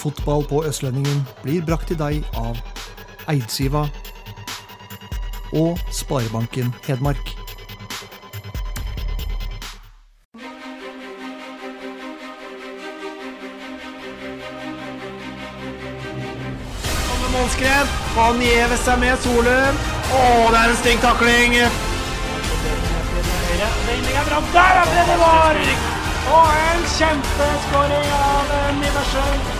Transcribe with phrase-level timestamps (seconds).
[0.00, 2.56] Fotball på Østlendingen blir brakt til deg av
[3.28, 3.82] Eidsiva
[5.52, 7.34] og Sparebanken Hedmark.
[17.30, 17.92] Målskred.
[18.16, 19.78] Han gjever seg med Solum.
[20.10, 21.56] Å, det er en stygg takling.
[21.60, 21.70] Er.
[24.52, 25.62] Der er det det var!
[26.30, 29.59] Og en kjempeskåring av Niversen.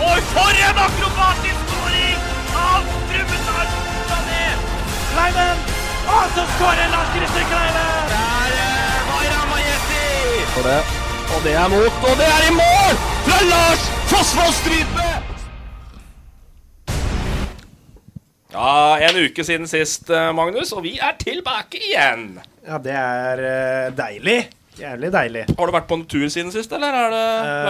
[0.00, 2.18] Oi, for en akrobatisk skåring
[2.58, 3.68] av Brumunddal
[4.08, 4.46] Sané!
[5.12, 5.60] Kleiven.
[6.14, 8.10] Og så skårer Lars Christer Kleiven!
[8.10, 10.08] Der var Ramajeti!
[10.56, 10.80] For det,
[11.36, 12.98] og det er mot, og det er i mål!
[13.28, 15.08] Fra Lars Fossvoll Strype!
[18.54, 22.28] Ja, En uke siden sist, eh, Magnus, og vi er tilbake igjen.
[22.66, 24.38] Ja, det er eh, deilig.
[24.78, 25.42] Jævlig deilig.
[25.58, 27.20] Har du vært på en tur siden sist, eller har du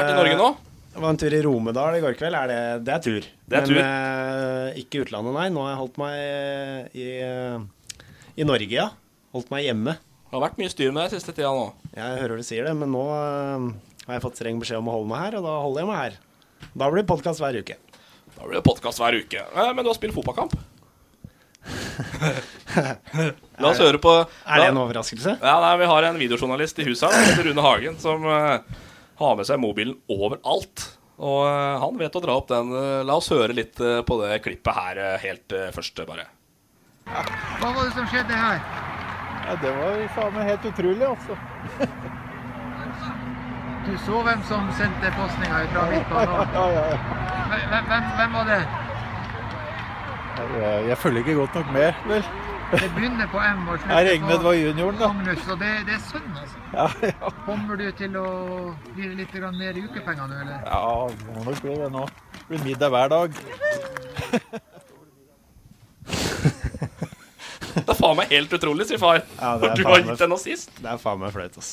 [0.00, 0.55] vært i Norge nå?
[0.95, 2.37] Det var en tur i Romedal i går kveld.
[2.39, 3.25] Er det, det er tur.
[3.50, 3.78] Det er Men tur.
[3.83, 5.48] eh, ikke utlandet, nei.
[5.50, 8.05] Nå har jeg holdt meg eh, i, eh,
[8.39, 8.87] i Norge, ja.
[9.34, 9.97] Holdt meg hjemme.
[9.98, 11.67] Det har vært mye styr med deg siste tida nå.
[11.95, 13.67] Jeg hører du sier det, men nå uh,
[14.06, 15.98] har jeg fått streng beskjed om å holde meg her, og da holder jeg meg
[16.00, 16.15] her.
[16.75, 17.77] Da blir det podkast hver uke.
[18.34, 19.45] Da blir det podkast hver uke.
[19.47, 20.55] Eh, Men du har spilt fotballkamp.
[23.62, 25.37] La oss høre på Er det en overraskelse?
[25.39, 28.59] Ja, nei, Vi har en videojournalist i huset her, Rune Hagen, som eh,
[29.19, 30.84] har med seg mobilen overalt.
[31.23, 32.73] Og eh, han vet å dra opp den.
[32.75, 36.27] Eh, La oss høre litt eh, på det klippet her helt først, bare.
[37.05, 38.62] Hva var det som skjedde her?
[39.44, 41.37] Ja, det var faen meg helt utrolig, altså.
[43.84, 46.55] Du så hvem som sendte postninga fra midtbanen?
[46.56, 47.00] Ja, ja, ja.
[47.69, 48.61] Hvem, hvem, hvem var det?
[50.34, 52.25] Jeg, jeg følger ikke godt nok med, vel.
[52.81, 55.09] Det begynner på M og slutter regner på var junioren, da.
[55.12, 56.62] Magnus, og det, det er sønn, altså.
[56.75, 57.33] Ja, ja.
[57.47, 58.27] Kommer du til å
[58.95, 60.62] bli litt mer i ukepenger nå, eller?
[60.69, 62.07] ja må nok bli det nå.
[62.35, 63.43] Det blir middag hver dag.
[67.75, 69.23] Det er faen meg helt utrolig, sier far.
[69.41, 70.75] Ja, Når du har gitt henne sist.
[70.79, 71.73] Det er faen meg flaut, ass.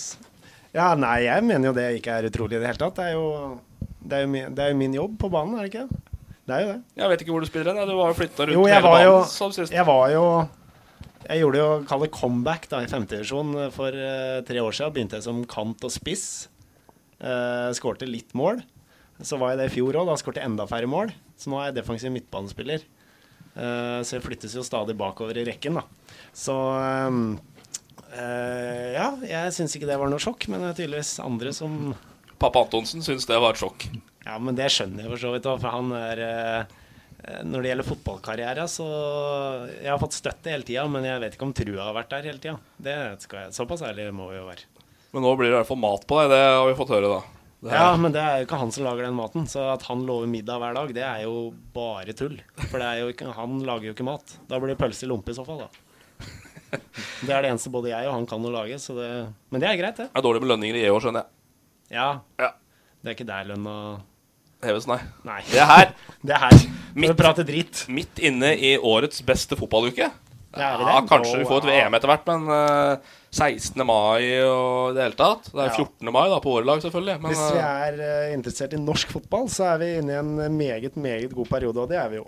[0.73, 2.95] Ja, nei, jeg mener jo det ikke er utrolig i det hele tatt.
[2.97, 3.27] Det er jo,
[3.99, 6.01] det er jo, min, det er jo min jobb på banen, er det ikke?
[6.47, 6.79] Det er jo det.
[6.97, 7.89] Jeg vet ikke hvor du spiller hen.
[7.89, 9.75] Du var jo flytta rundt Jo, jeg hele var jo banen som.
[9.75, 10.23] Jeg var jo
[11.27, 14.95] Jeg gjorde jo kalle comeback da i femtedivisjon for uh, tre år siden.
[14.95, 16.25] Begynte jeg som kant og spiss.
[17.21, 18.63] Uh, skårte litt mål.
[19.21, 20.09] Så var jeg det i fjor òg.
[20.09, 21.13] Da skårte jeg enda færre mål.
[21.37, 22.83] Så nå er jeg defensiv midtbanespiller.
[23.51, 25.85] Uh, så jeg flyttes jo stadig bakover i rekken, da.
[26.33, 27.35] Så um,
[28.15, 31.93] eh, ja, jeg syns ikke det var noe sjokk, men det er tydeligvis andre som
[32.41, 33.85] Pappa Antonsen syns det var et sjokk.
[34.25, 36.77] Ja, men det skjønner jeg for så vidt òg, for han er eh,
[37.45, 38.85] Når det gjelder fotballkarriere, så
[39.75, 42.29] Jeg har fått støtte hele tida, men jeg vet ikke om trua har vært der
[42.31, 42.55] hele tida.
[42.81, 42.95] Det
[43.25, 44.65] skal jeg Såpass ærlig må vi jo være.
[45.11, 46.31] Men nå blir det i hvert fall mat på deg.
[46.33, 47.21] Det har vi fått høre, da.
[47.61, 49.45] Det Ja, men det er jo ikke han som lager den maten.
[49.49, 52.39] Så at han lover middag hver dag, det er jo bare tull.
[52.63, 54.37] For det er jo ikke, han lager jo ikke mat.
[54.49, 55.69] Da blir det pølse i lompe i så fall, da.
[57.27, 59.09] Det er det eneste både jeg og han kan å lage, så det
[59.51, 60.07] Men det er greit, det.
[60.07, 61.97] Det er dårlig med lønninger i EU, skjønner jeg.
[61.97, 62.07] Ja.
[62.39, 62.53] Ja.
[63.03, 63.75] Det er ikke der lønna
[64.61, 64.99] Heves, nei.
[65.25, 65.39] Nei.
[65.49, 65.93] Det er her.
[66.25, 66.59] Det er her.
[66.93, 67.85] Midt- prate dritt.
[67.89, 70.11] Midt inne i årets beste fotballuke.
[70.51, 73.79] Er Ja, kanskje vi får et VM etter hvert, men uh, 16.
[73.87, 75.47] mai og i det hele tatt.
[75.53, 76.11] Det er 14.
[76.11, 77.15] mai da, på våre lag, selvfølgelig.
[77.23, 80.19] Men Hvis vi eh, er uh, interessert i norsk fotball, så er vi inne i
[80.19, 82.27] en meget, meget god periode, og det er vi jo.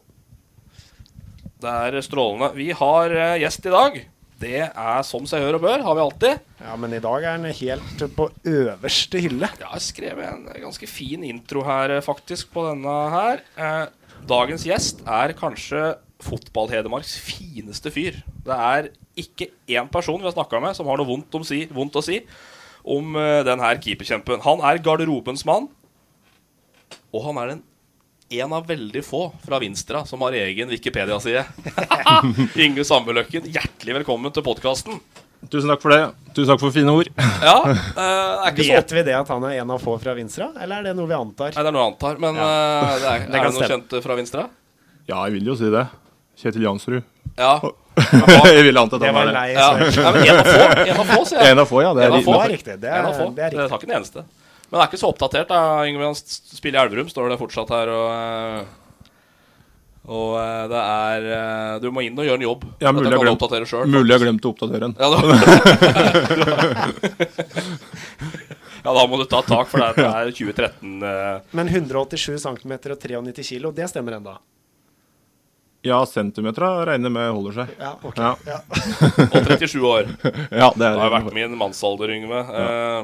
[1.63, 2.53] det er strålende.
[2.55, 3.99] Vi har uh, gjest i dag.
[4.43, 6.47] Det er som seg hør og bør, har vi alltid.
[6.59, 9.47] Ja, men i dag er den helt på øverste hylle.
[9.59, 13.43] Jeg har skrevet en ganske fin intro her, eh, faktisk, på denne her.
[13.55, 13.85] Eh,
[14.27, 15.93] dagens gjest er kanskje
[16.23, 18.19] Fotball-Hedmarks fineste fyr.
[18.43, 21.63] Det er ikke én person vi har snakka med som har noe vondt, om si,
[21.71, 22.21] vondt å si
[22.83, 24.43] om uh, den her keeperkjempen.
[24.43, 25.69] Han er garderobens mann,
[27.13, 27.63] og han er den
[28.39, 31.43] en av veldig få fra Vinstra som har egen Wikipedia-side.
[32.63, 34.99] Inge Sandbøløkken, hjertelig velkommen til podkasten.
[35.51, 36.01] Tusen takk for det.
[36.33, 37.09] Tusen takk for fine ord.
[37.43, 40.13] Ja, uh, er ikke så Vet vi det at han er en av få fra
[40.15, 41.51] Vinstra, eller er det noe vi antar?
[41.51, 42.47] Nei, det er noe vi antar, men Ja.
[42.47, 43.71] uh, det er, Det er det noe stemme.
[43.73, 44.45] kjent eh, fra Vinstra?
[45.11, 45.83] Ja, jeg vil jo si det.
[46.39, 47.03] Kjetil Jansrud.
[47.37, 47.57] Ja.
[48.47, 49.41] jeg ville ant at han var det.
[49.53, 49.67] Ja.
[49.67, 49.83] svar.
[49.99, 51.51] Ja, men en av få, en av få, sier jeg.
[51.51, 51.91] En av få, ja.
[51.93, 52.31] Det er En av riktig.
[52.31, 52.37] få.
[52.39, 52.77] Det er riktig.
[52.81, 53.27] Det En er, av få.
[53.35, 53.69] det er Det riktig.
[53.69, 54.23] tar ikke den eneste.
[54.73, 55.51] Men det er ikke så oppdatert.
[55.53, 57.85] da Yngve han spiller i Elverum, står det fortsatt her.
[57.93, 58.65] Og, eh,
[60.09, 62.63] og eh, det er eh, Du må inn og gjøre en jobb.
[62.81, 64.97] Ja, mulig jeg glemt- selv, Mulig jeg glemte å oppdatere den.
[64.97, 65.17] Ja, da.
[68.83, 72.97] ja, da må du ta tak, for det er 2013 eh, Men 187 cm og
[73.05, 74.33] 93 kilo, det stemmer ennå?
[75.83, 77.67] Ja, centimeter regner med holder seg.
[77.77, 78.15] Ja, ok.
[78.17, 78.35] Ja.
[78.47, 78.59] Ja.
[79.29, 80.07] og 37 år.
[80.63, 82.39] Ja, det Det er har vært min mannsalder, Yngve.
[82.57, 83.03] Eh,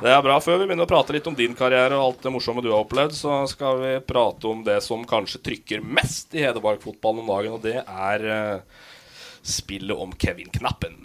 [0.00, 0.38] Det er bra.
[0.40, 2.80] Før vi begynner å prate litt om din karriere og alt det morsomme du har
[2.86, 7.56] opplevd, så skal vi prate om det som kanskje trykker mest i Hedmark-fotballen om dagen,
[7.58, 8.84] og det er eh,
[9.44, 10.96] spillet om Kevin-knappen.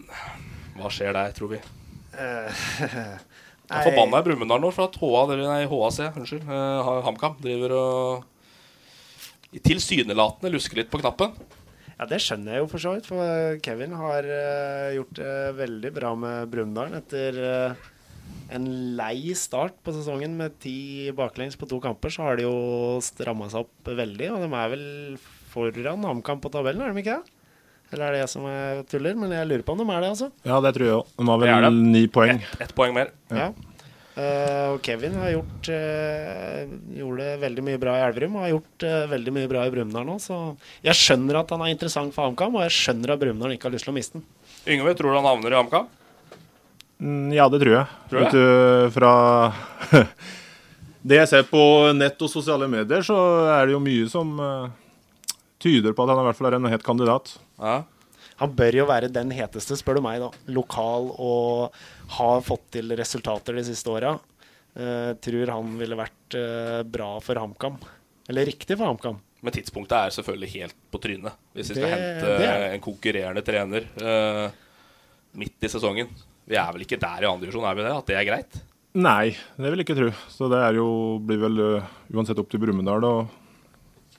[0.78, 1.60] Hva skjer der, tror vi?
[2.16, 2.64] Eh,
[3.66, 7.74] Jeg er forbanna i Brumunddal nå for at HA, nei, HAC unnskyld, uh, HamKam driver
[7.80, 11.34] og tilsynelatende lusker litt på knappen.
[11.96, 13.08] Ja, det skjønner jeg jo for så vidt.
[13.10, 17.92] For Kevin har uh, gjort det veldig bra med Brumunddal etter eh,
[18.56, 18.66] en
[18.98, 22.14] lei start på sesongen med ti baklengs på to kamper.
[22.14, 22.56] Så har de jo
[23.04, 24.86] stramma seg opp veldig, og de er vel
[25.54, 27.32] foran HamKam på tabellen, er de ikke det?
[27.94, 29.16] Eller er det jeg som er tuller?
[29.20, 30.32] Men jeg lurer på om de er det, altså.
[30.48, 31.16] Ja, det tror jeg òg.
[31.16, 31.94] De har vel det.
[31.94, 32.42] ni poeng.
[32.60, 33.14] Ett poeng mer.
[33.30, 33.52] Ja.
[34.16, 36.62] Eh, og Kevin har gjort uh,
[36.96, 40.08] gjorde veldig mye bra i Elverum og har gjort uh, veldig mye bra i Brumunddal
[40.08, 40.16] nå.
[40.24, 40.38] Så
[40.86, 43.76] jeg skjønner at han er interessant for HamKam, og jeg skjønner at Brumunddal ikke har
[43.76, 44.26] lyst til å miste den.
[44.72, 45.92] Yngve, tror du han havner i HamKam?
[47.00, 47.88] Mm, Ja, det tror jeg.
[48.12, 49.12] Tror du fra
[51.10, 51.62] det jeg ser på
[51.98, 53.18] nett og sosiale medier, så
[53.58, 54.70] er det jo mye som eh,
[55.62, 57.36] tyder på at han i hvert fall er en het kandidat.
[57.60, 57.82] Ja.
[58.42, 60.32] Han bør jo være den heteste, spør du meg, da.
[60.52, 61.76] Lokal og
[62.18, 64.18] har fått til resultater de siste åra.
[64.76, 67.78] Uh, tror han ville vært uh, bra for HamKam.
[68.28, 69.22] Eller riktig for HamKam.
[69.40, 71.38] Men tidspunktet er selvfølgelig helt på trynet.
[71.56, 74.50] Hvis vi skal hente det en konkurrerende trener uh,
[75.40, 76.12] midt i sesongen.
[76.46, 77.94] Vi er vel ikke der i andre divisjon, er vi det?
[77.98, 78.60] At det er greit?
[78.96, 80.10] Nei, det vil jeg ikke tro.
[80.32, 80.86] Så det er jo,
[81.26, 83.16] blir vel eh, uansett opp til Brumunddal å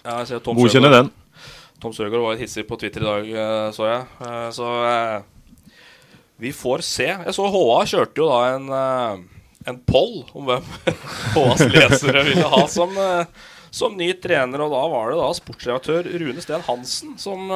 [0.04, 1.08] Ja, godkjenne den.
[1.80, 4.04] Tom Søgaard var litt hissig på Twitter i dag, eh, så jeg.
[4.26, 4.68] Eh, Så
[6.42, 7.06] vi får se.
[7.08, 8.66] Jeg så HA kjørte jo da en,
[9.70, 10.66] en poll om hvem
[11.36, 12.92] HAs lesere ville ha som,
[13.72, 17.48] som ny trener, og da var det da sportsredaktør Rune Steen Hansen som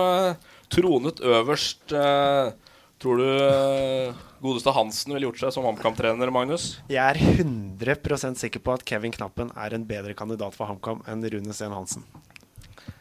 [0.72, 1.92] tronet øverst.
[1.92, 2.54] Eh,
[3.00, 6.74] Tror du eh, godeste Hansen ville gjort seg som HamKam-trener, Magnus?
[6.92, 11.24] Jeg er 100% sikker på at Kevin Knappen er en bedre kandidat for HamKam enn
[11.32, 12.04] Rune Steen Hansen.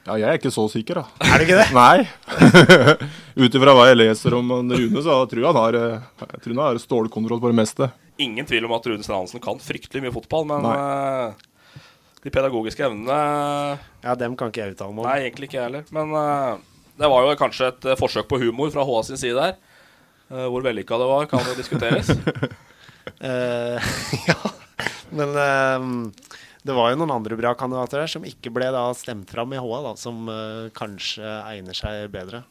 [0.08, 1.28] Ja, jeg er ikke så sikker, da.
[1.28, 1.68] Er du ikke det?
[1.82, 2.08] Nei.
[3.44, 6.56] Ut ifra hva jeg leser om Rune, så tror jeg han har, eh, jeg tror
[6.56, 7.92] han har stålkontroll på det meste.
[8.24, 10.78] Ingen tvil om at Rune Steen Hansen kan fryktelig mye fotball, men Nei.
[10.80, 11.84] eh,
[12.24, 13.20] de pedagogiske evnene
[14.04, 15.12] Ja, dem kan ikke jeg uttale meg om.
[15.12, 15.92] Nei, egentlig ikke jeg heller.
[15.96, 16.56] Men uh,
[17.00, 19.60] det var jo kanskje et forsøk på humor fra HA sin side der.
[20.30, 22.12] Eh, hvor vellykka det var, kan jo diskuteres.
[23.20, 23.88] Eh,
[24.30, 24.36] ja,
[25.18, 25.86] men eh,
[26.64, 29.60] det var jo noen andre bra kandidater der som ikke ble da stemt fram i
[29.60, 30.30] HA, da, som
[30.78, 32.44] kanskje egner seg bedre.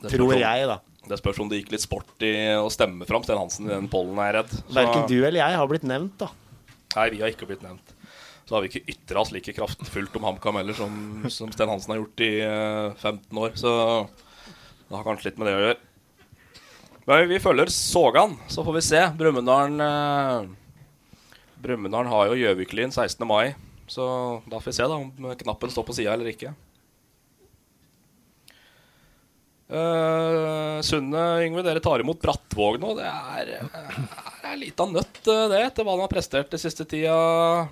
[0.00, 0.78] Det Tror om- jeg, da.
[1.10, 3.90] Det spørs om det gikk litt sport i å stemme fram Sten Hansen i den
[3.92, 4.56] pollen, er jeg redd.
[4.56, 6.30] Så- Verken du eller jeg har blitt nevnt, da.
[6.96, 7.94] Nei, vi har ikke blitt nevnt.
[8.48, 10.96] Så har vi ikke ytra oss like kraftfullt om HamKam heller som,
[11.30, 13.54] som Sten Hansen har gjort i eh, 15 år.
[13.60, 13.70] Så
[14.88, 15.78] det har kanskje litt med det å gjøre.
[17.10, 18.98] Men vi følger Sågan, så får vi se.
[19.18, 19.80] Brumunddal
[22.06, 23.26] eh, har jo Gjøviklin 16.
[23.26, 23.56] mai,
[23.90, 24.04] så
[24.46, 26.52] da får vi se da om knappen står på sida eller ikke.
[29.70, 32.94] Uh, Sunne, Yngve, dere tar imot Brattvåg nå.
[33.00, 33.98] Det er, eh,
[34.52, 37.66] er litt av nøtt, eh, det, etter hva han har prestert den siste tida.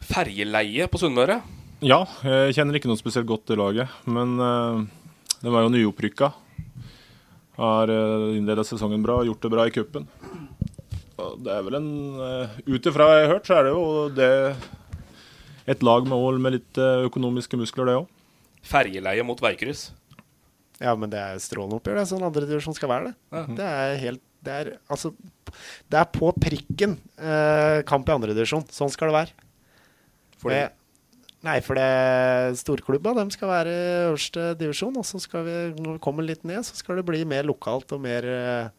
[0.00, 1.42] Ferjeleie på Sunnmøre.
[1.84, 4.80] Ja, jeg kjenner ikke noe spesielt godt til laget, men uh,
[5.44, 6.32] det var jo nyopprykka.
[7.56, 10.08] Har uh, innleda sesongen bra, gjort det bra i cupen.
[11.16, 13.84] Og Det er vel en uh, Ut ifra jeg har hørt, så er det jo
[14.16, 14.30] det
[15.66, 18.04] et lag med, Ål med litt eh, økonomiske muskler, det òg.
[18.62, 19.88] Ferjeleie mot veikryss.
[20.78, 21.96] Ja, men det er strålende oppgjør.
[21.98, 23.14] Det er sånn andredivisjon skal være det.
[23.34, 23.42] Ja.
[23.58, 25.10] Det er helt Det er altså
[25.50, 28.62] Det er på prikken eh, kamp i andredivisjon.
[28.70, 29.34] Sånn skal det være.
[30.44, 30.68] Fordi- Eh,
[31.44, 33.74] Nei, for det storklubba de skal være
[34.08, 34.96] øverste divisjon.
[34.96, 37.92] Og så skal vi, når vi kommer litt ned, så skal det bli mer lokalt
[37.94, 38.72] og mer uh,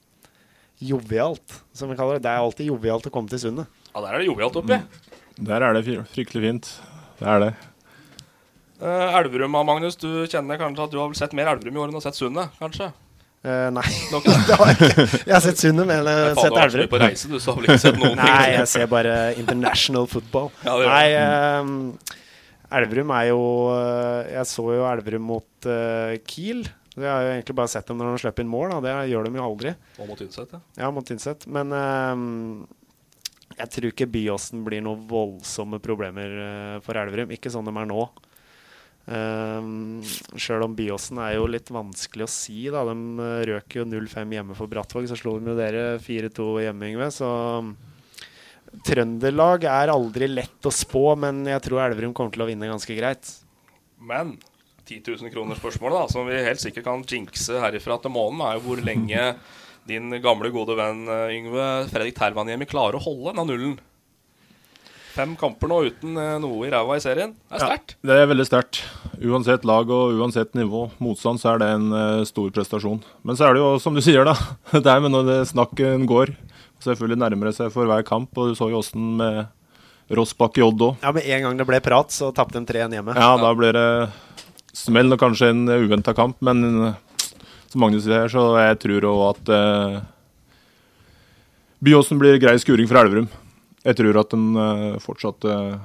[0.83, 2.25] jovialt, som vi kaller det.
[2.25, 3.71] Det er alltid jovialt å komme til Sundet.
[3.93, 4.81] Ja, der er det jovialt oppi.
[5.47, 6.69] Der er det fryktelig fint.
[7.21, 7.51] Det er det.
[8.81, 9.95] Uh, Elverum, Magnus.
[9.97, 12.05] Du kjenner kanskje at du har vel sett mer Elverum i år enn du har
[12.09, 12.53] sett Sundet?
[12.59, 12.91] Kanskje?
[13.45, 14.57] Uh, nei, det?
[14.59, 15.07] har jeg ikke.
[15.23, 16.91] Jeg har sett Sundet, men jeg har sett du har vært Elverum.
[16.93, 18.27] på reise, du, så har vel ikke sett noen ting.
[18.27, 20.51] Nei, jeg ser bare international football.
[20.67, 22.15] Ja, det Nei, du.
[22.67, 23.41] Ehm, Elverum er jo
[23.73, 26.65] eh, Jeg så jo Elverum mot uh, Kiel.
[26.97, 28.73] Jeg har jo egentlig bare sett dem når de slipper inn mål.
[28.75, 28.79] Da.
[28.85, 29.73] Det gjør de jo aldri.
[30.01, 30.61] Og mot Tynset, ja.
[30.81, 31.45] Ja, mot Tynset.
[31.47, 32.63] Men uh,
[33.57, 37.33] jeg tror ikke Byåsen blir noen voldsomme problemer uh, for Elverum.
[37.35, 38.07] Ikke sånn de er nå.
[39.07, 40.01] Um,
[40.35, 42.65] Sjøl om Byåsen er jo litt vanskelig å si.
[42.73, 42.97] da De
[43.51, 45.07] røk jo 0-5 hjemme for Brattvåg.
[45.07, 47.07] Så slo de jo dere 4-2 hjemme, Yngve.
[47.15, 47.29] Så
[48.85, 52.97] Trøndelag er aldri lett å spå, men jeg tror Elverum kommer til å vinne ganske
[52.97, 53.31] greit.
[53.97, 54.35] Men
[54.87, 58.57] 10 000 kroner spørsmålet, da, som vi helt sikkert kan jinxe herifra til månen, er
[58.57, 59.33] jo hvor lenge
[59.89, 63.77] din gamle, gode venn eh, Yngve Fredrik Tervanhjemi klarer å holde denne nullen.
[65.17, 67.33] Fem kamper nå uten eh, noe i ræva i serien.
[67.49, 67.95] Det er sterkt.
[67.97, 68.81] Ja, det er veldig sterkt.
[69.17, 72.99] Uansett lag og uansett nivå, motstand, så er det en uh, stor prestasjon.
[73.25, 74.35] Men så er det jo som du sier, da.
[74.83, 76.35] Det er med når det snakken går.
[76.83, 79.45] Selvfølgelig nærmere seg for hver kamp, og du så jo åssen med
[80.13, 81.01] Rossbakk i Odd òg.
[81.03, 83.17] Ja, med en gang det ble prat, så tapte de 3-1 hjemme.
[83.17, 83.87] Ja, da ble det
[84.77, 86.93] smell og kanskje en uventa kamp, men
[87.67, 89.97] som Magnus sier, så jeg tror òg at uh,
[91.83, 93.27] Byåsen blir grei skuring for Elverum.
[93.83, 95.75] Jeg tror at den uh, fortsatt uh,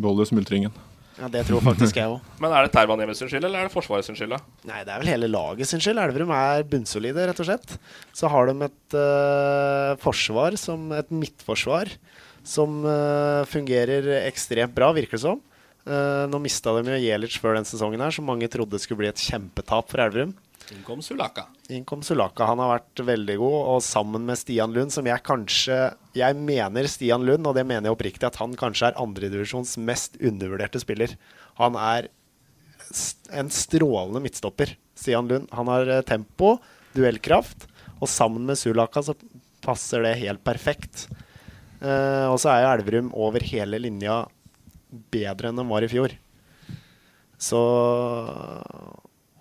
[0.00, 0.74] beholder smultringen.
[1.20, 2.24] Ja, Det tror faktisk jeg òg.
[2.40, 4.32] Men er det Tervan sin skyld, eller er det Forsvaret sin skyld?
[4.32, 4.40] da?
[4.70, 6.00] Nei, det er vel hele laget sin skyld.
[6.00, 7.76] Elverum er bunnsolide, rett og slett.
[8.16, 11.92] Så har de et uh, forsvar, som et midtforsvar,
[12.46, 15.42] som uh, fungerer ekstremt bra, virker det som.
[15.84, 19.12] Uh, nå mista de jo Jelic før den sesongen her, som mange trodde skulle bli
[19.12, 20.32] et kjempetap for Elverum.
[20.70, 21.46] Inn kom Sulaka.
[21.72, 22.46] Inkom Sulaka.
[22.46, 25.78] Han har vært veldig god, og sammen med Stian Lund, som jeg kanskje
[26.14, 30.18] Jeg mener Stian Lund, og det mener jeg oppriktig, at han kanskje er andredivisjons mest
[30.22, 31.16] undervurderte spiller.
[31.58, 32.10] Han er
[33.34, 35.50] en strålende midtstopper, Stian Lund.
[35.54, 36.56] Han har eh, tempo,
[36.94, 37.66] duellkraft,
[38.00, 39.16] og sammen med Sulaka så
[39.64, 41.08] passer det helt perfekt.
[41.80, 44.22] Uh, og så er jo Elverum over hele linja
[45.12, 46.12] bedre enn de var i fjor.
[47.40, 47.60] Så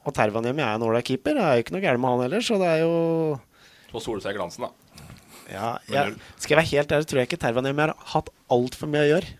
[0.10, 1.38] og Tervanhjemmi er en ålreit keeper.
[1.38, 2.94] Det er jo ikke noe gærent med han heller, så det er jo
[3.92, 4.74] Så soler seg glansen, da.
[5.50, 9.06] Ja, jeg, skal jeg være helt ærlig, tror jeg ikke Tervanhjemmi har hatt altfor mye
[9.08, 9.32] å gjøre.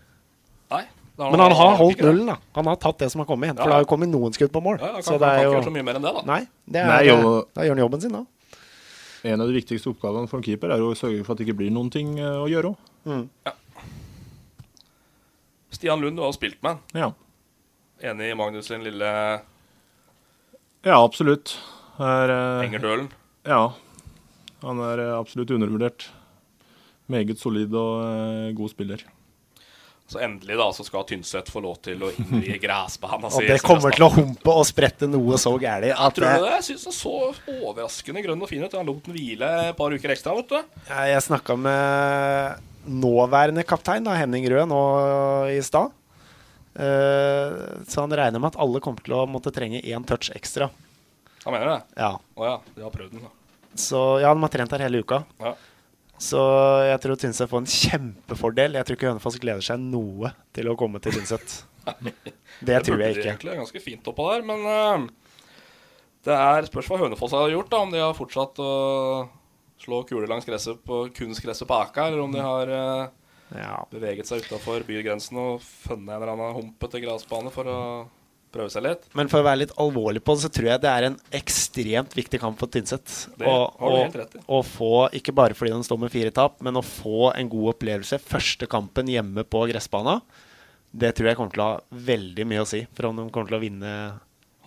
[0.74, 0.82] Nei.
[1.20, 2.36] Men han har holdt nullen, da.
[2.56, 3.52] Han har tatt det som har kommet.
[3.52, 4.78] For ja, det har jo kommet noen skudd på mål.
[4.80, 5.54] Ja, kan, så det er jo...
[5.58, 6.22] ikke så mye mer enn det, da.
[6.30, 7.32] Nei, det er, Nei, jo...
[7.52, 8.22] da gjør han jobben sin, da.
[9.30, 11.58] En av de viktigste oppgavene for en keeper er å sørge for at det ikke
[11.58, 12.86] blir noen ting eh, å gjøre òg.
[13.10, 13.26] Mm.
[13.44, 13.52] Ja.
[15.76, 16.80] Stian Lund, du har spilt med.
[16.96, 17.10] Ja.
[18.00, 19.10] Enig i Magnus sin lille
[20.86, 21.54] ja, absolutt.
[22.00, 23.10] Er, uh, Engerdølen?
[23.44, 23.62] Ja.
[24.64, 26.08] Han er uh, absolutt undervurdert.
[27.10, 29.04] Meget solid og uh, god spiller.
[30.10, 33.28] Så endelig da, så skal Tynset få lov til å innvie gressbanen.
[33.28, 36.54] og det kommer til å humpe og sprette noe så gærent at Tror du det?
[36.56, 37.14] Jeg syns den så
[37.60, 38.74] overraskende grønn og fin ut.
[38.74, 40.34] Han lot den hvile et par uker ekstra.
[40.40, 40.82] vet du.
[40.90, 44.82] Jeg snakka med nåværende kaptein, da, Henning Røe, nå
[45.52, 45.94] i stad.
[46.70, 50.70] Uh, så han regner med at alle kommer til å måtte trenge én touch ekstra.
[51.44, 51.80] Han mener det?
[51.98, 52.14] Ja.
[52.20, 53.34] Å ja, de har prøvd den, da.
[53.78, 55.22] Så ja, de har trent her hele uka.
[55.40, 55.54] Ja.
[56.20, 56.40] Så
[56.84, 58.76] jeg tror Tynset får en kjempefordel.
[58.76, 61.54] Jeg tror ikke Hønefoss gleder seg noe til å komme til Tynset.
[62.04, 62.12] det,
[62.68, 63.36] det tror jeg ikke.
[63.40, 65.06] Det er ganske fint oppå der, men uh,
[66.28, 67.70] det er spørs hva Hønefoss har gjort.
[67.72, 68.72] da Om de har fortsatt å
[69.80, 73.76] slå kuler langs gresset på kunstgresset på Aka, eller om de har uh, ja.
[73.90, 77.80] Beveget seg utafor bygrensen og funnet en eller annen humpete gressbane for å
[78.50, 79.06] prøve seg litt.
[79.18, 82.14] Men for å være litt alvorlig på det, så tror jeg det er en ekstremt
[82.18, 83.12] viktig kamp for Tynset.
[83.40, 87.76] Å få, ikke bare fordi den står med fire tap, men å få en god
[87.76, 90.18] opplevelse første kampen hjemme på gressbana.
[90.90, 93.52] Det tror jeg kommer til å ha veldig mye å si for om de kommer
[93.52, 93.94] til å vinne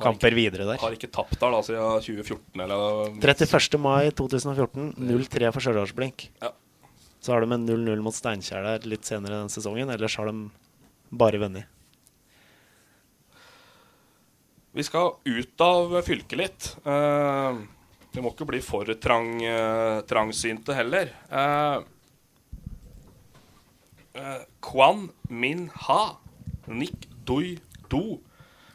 [0.03, 0.79] kamper ikke, videre der.
[0.81, 3.79] Har ikke tapt der da siden 2014 eller 31.
[3.83, 4.93] mai 2014.
[5.11, 6.29] 0-3 for Stjørdalsblink.
[6.41, 6.53] Ja.
[7.23, 9.91] Så har de en 0-0 mot Steinkjer der litt senere den sesongen.
[9.93, 10.49] Ellers har de
[11.09, 11.69] bare vunnet.
[14.73, 16.67] Vi skal ut av fylket litt.
[16.83, 21.13] Vi må ikke bli for trang, uh, trangsynte heller.
[21.29, 21.85] Uh,
[24.61, 26.17] Kwan Min Ha,
[26.69, 27.55] Nick Doi
[27.89, 28.19] Do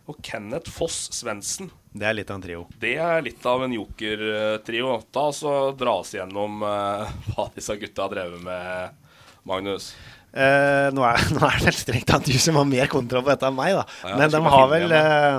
[0.09, 2.67] og Kenneth Foss Svendsen det er litt av en trio.
[2.81, 4.93] Det er litt av en jokertrio.
[5.14, 9.00] Ta oss og dra oss gjennom eh, hva disse gutta har drevet med,
[9.49, 9.93] Magnus.
[10.33, 13.33] Eh, nå, er, nå, er, det vel strengt tatt du som har mer kontroll på
[13.33, 13.87] dette enn meg, da.
[14.05, 15.38] Ja, Men de har vel uh,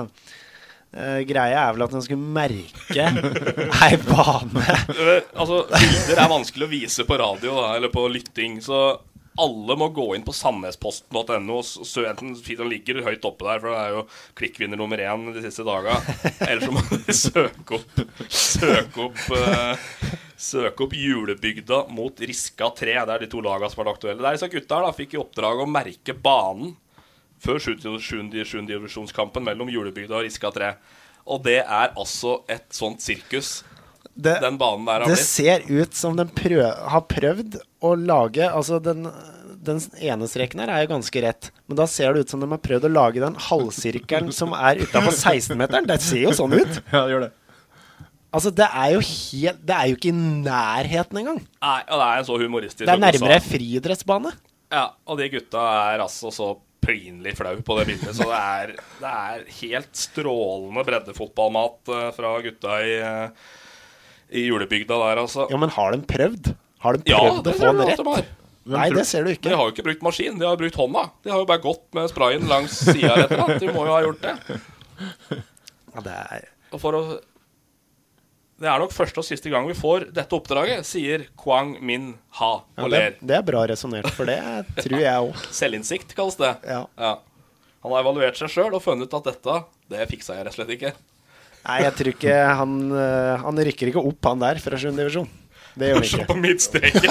[0.96, 3.06] uh, Greia er vel at de skulle merke
[3.86, 4.66] ei bane.
[5.38, 8.58] altså, bilder er vanskelig å vise på radio da, eller på lytting.
[8.64, 8.82] Så
[9.38, 11.60] alle må gå inn på sandnesposten.no.
[11.62, 12.34] Studenten
[12.68, 14.02] ligger høyt oppe der, for det er jo
[14.40, 15.98] klikkvinner nummer én de siste daga.
[16.48, 19.90] Eller så må de søke opp Søke opp uh,
[20.40, 22.98] Søke opp Julebygda mot Riska 3.
[23.06, 24.22] Det er de to lagene som er aktuelle.
[24.24, 26.74] Der disse gutta da fikk i oppdrag å merke banen
[27.40, 27.78] før 7.
[29.40, 30.74] mellom Julebygda og Riska 3.
[31.30, 33.60] Og det er altså et sånt sirkus.
[34.14, 35.26] Det, den banen der har det blitt.
[35.26, 36.62] ser ut som den prøv,
[36.92, 39.06] har prøvd å lage Altså, den,
[39.64, 42.48] den ene streken her er jo ganske rett, men da ser det ut som de
[42.50, 45.88] har prøvd å lage den halvsirkelen som er utafor 16-meteren.
[45.88, 46.80] Det ser jo sånn ut.
[46.90, 47.32] Ja, det gjør det.
[48.30, 51.40] Altså, det er jo helt Det er jo ikke i nærheten engang.
[51.42, 54.34] Nei, og det er en så humoristisk Det er nærmere friidrettsbane.
[54.70, 58.14] Ja, og de gutta er altså så pinlig flau på det bildet.
[58.16, 63.50] Så det er, det er helt strålende breddefotballmat eh, fra gutta i, eh,
[64.30, 65.46] i julebygda der, altså.
[65.50, 66.52] Ja, men har de prøvd?
[66.84, 68.04] Har de Ja, prøvd ja, å ser få du den rett?
[68.04, 68.36] de.
[68.70, 69.48] Nei, det ser du ikke.
[69.48, 71.06] De har jo ikke brukt maskin, de har brukt hånda.
[71.24, 73.58] De har jo bare gått med sprayen langs sida eller et eller.
[73.62, 74.60] De må jo ha gjort det.
[75.94, 77.00] Ja, det er Og for å
[78.60, 82.50] Det er nok første og siste gang vi får dette oppdraget, sier Kwang Min Ha
[82.76, 83.14] ja, og det, ler.
[83.24, 84.36] det er bra resonnert, for det
[84.84, 85.44] tror jeg òg.
[85.56, 86.52] Selvinnsikt kalles det.
[86.68, 86.84] Ja.
[87.80, 89.54] Han har evaluert seg sjøl og funnet ut at dette,
[89.88, 90.92] det fiksa jeg rett og slett ikke.
[91.66, 94.90] Nei, jeg tror ikke han eh, Han rykker ikke opp, han der, fra 7.
[94.96, 95.28] divisjon.
[95.78, 96.26] Det gjør han Se ikke.
[96.30, 97.10] på midtstreken.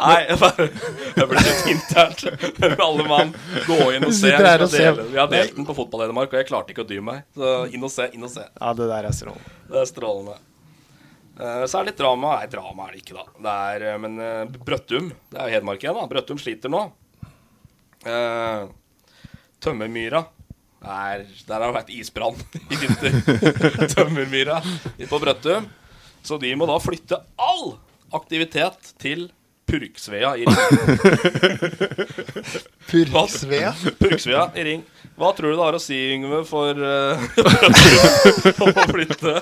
[0.00, 0.66] Nei, jeg bare
[1.16, 2.22] Jeg ble litt internt.
[2.80, 3.32] Alle mann,
[3.66, 4.30] gå inn og se.
[4.32, 4.44] Vi,
[4.76, 5.06] dele.
[5.10, 7.24] vi har delt den på Fotball-Hedmark, og jeg klarte ikke å dy meg.
[7.36, 8.44] Så inn og se, inn og se.
[8.46, 9.56] Ja, det der er strålende.
[9.70, 10.36] Det er strålende.
[11.40, 12.34] Eh, Så er det litt drama.
[12.40, 13.24] Nei, drama er det ikke, da.
[13.48, 14.12] Det er, eh, men
[14.64, 16.08] Brøttum, det er jo Hedmark igjen, da.
[16.14, 16.82] Brøttum sliter nå.
[19.60, 20.24] Eh, Tømmermyra
[20.80, 22.36] Der, Der har det vært isbrann
[22.72, 23.12] i vinter.
[23.94, 24.62] Tømmermyra
[25.08, 25.68] på Brøttum.
[26.22, 27.76] Så de må da flytte all
[28.12, 29.30] aktivitet til
[29.70, 30.56] Purksvea i Ring.
[32.90, 33.74] Purksvea?
[34.00, 34.82] Purksvea i Ring.
[35.20, 37.20] Hva tror du det har å si, Yngve, for uh,
[38.64, 39.36] å flytte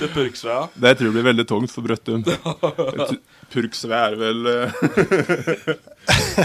[0.00, 0.64] til Purksvea?
[0.74, 2.24] Det tror jeg blir veldig tungt for Brøttum.
[3.52, 4.68] Purksvea er vel eh,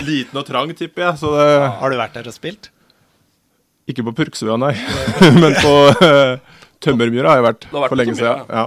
[0.06, 1.22] liten og trang, tipper jeg.
[1.24, 1.50] Så det,
[1.82, 2.70] Har du vært der og spilt?
[3.90, 4.74] Ikke på Purksvea, nei.
[5.42, 6.40] Men på uh,
[6.82, 8.50] Tømmermyra har jeg vært, har vært for lenge siden.
[8.50, 8.66] Ja.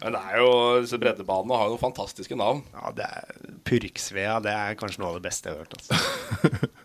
[0.00, 0.50] Men det er jo,
[0.80, 2.62] disse breddebanene har jo noen fantastiske navn.
[2.72, 3.24] Ja, det er
[3.68, 5.74] Purksvea det er kanskje noe av det beste jeg har hørt.
[5.76, 5.92] Altså.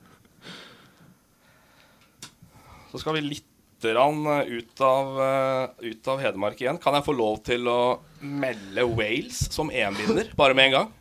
[2.92, 3.52] Så skal vi litt
[3.86, 6.78] grann ut av, eh, ut av Hedmark igjen.
[6.82, 10.94] Kan jeg få lov til å melde Wales som EM-vinner, bare med en gang?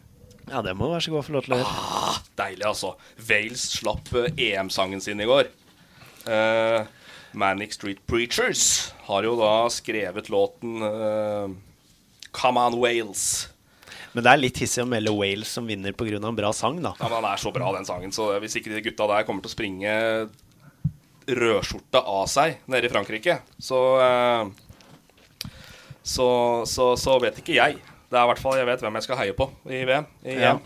[0.51, 2.15] Ja, det må du vær så god få lov til å gjøre.
[2.37, 2.95] Deilig, altså.
[3.31, 5.49] Wales slapp eh, EM-sangen sin i går.
[6.27, 6.87] Eh,
[7.35, 11.51] Manic Street Preachers har jo da skrevet låten uh,
[12.31, 13.49] Come On Wales.
[14.15, 16.21] Men det er litt hissig å melde Wales som vinner pga.
[16.21, 16.95] en bra sang, da.
[17.01, 18.15] Ja, men Han er så bra, den sangen.
[18.15, 19.97] Så hvis ikke de gutta der kommer til å springe
[21.27, 24.53] rødskjorta av seg nede i Frankrike, så uh,
[26.05, 26.29] så,
[26.69, 27.81] så, så vet ikke jeg.
[28.13, 30.07] Det er i hvert fall jeg vet hvem jeg skal heie på i VM.
[30.23, 30.59] I Ja.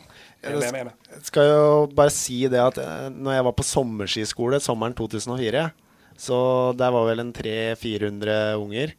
[0.54, 0.72] EM.
[0.72, 1.24] med, med.
[1.26, 1.66] Skal jo
[1.98, 5.66] bare si det at eh, når jeg var på sommerskiskole sommeren 2004,
[6.18, 6.38] så
[6.78, 8.94] der var vel en 300-400 unger,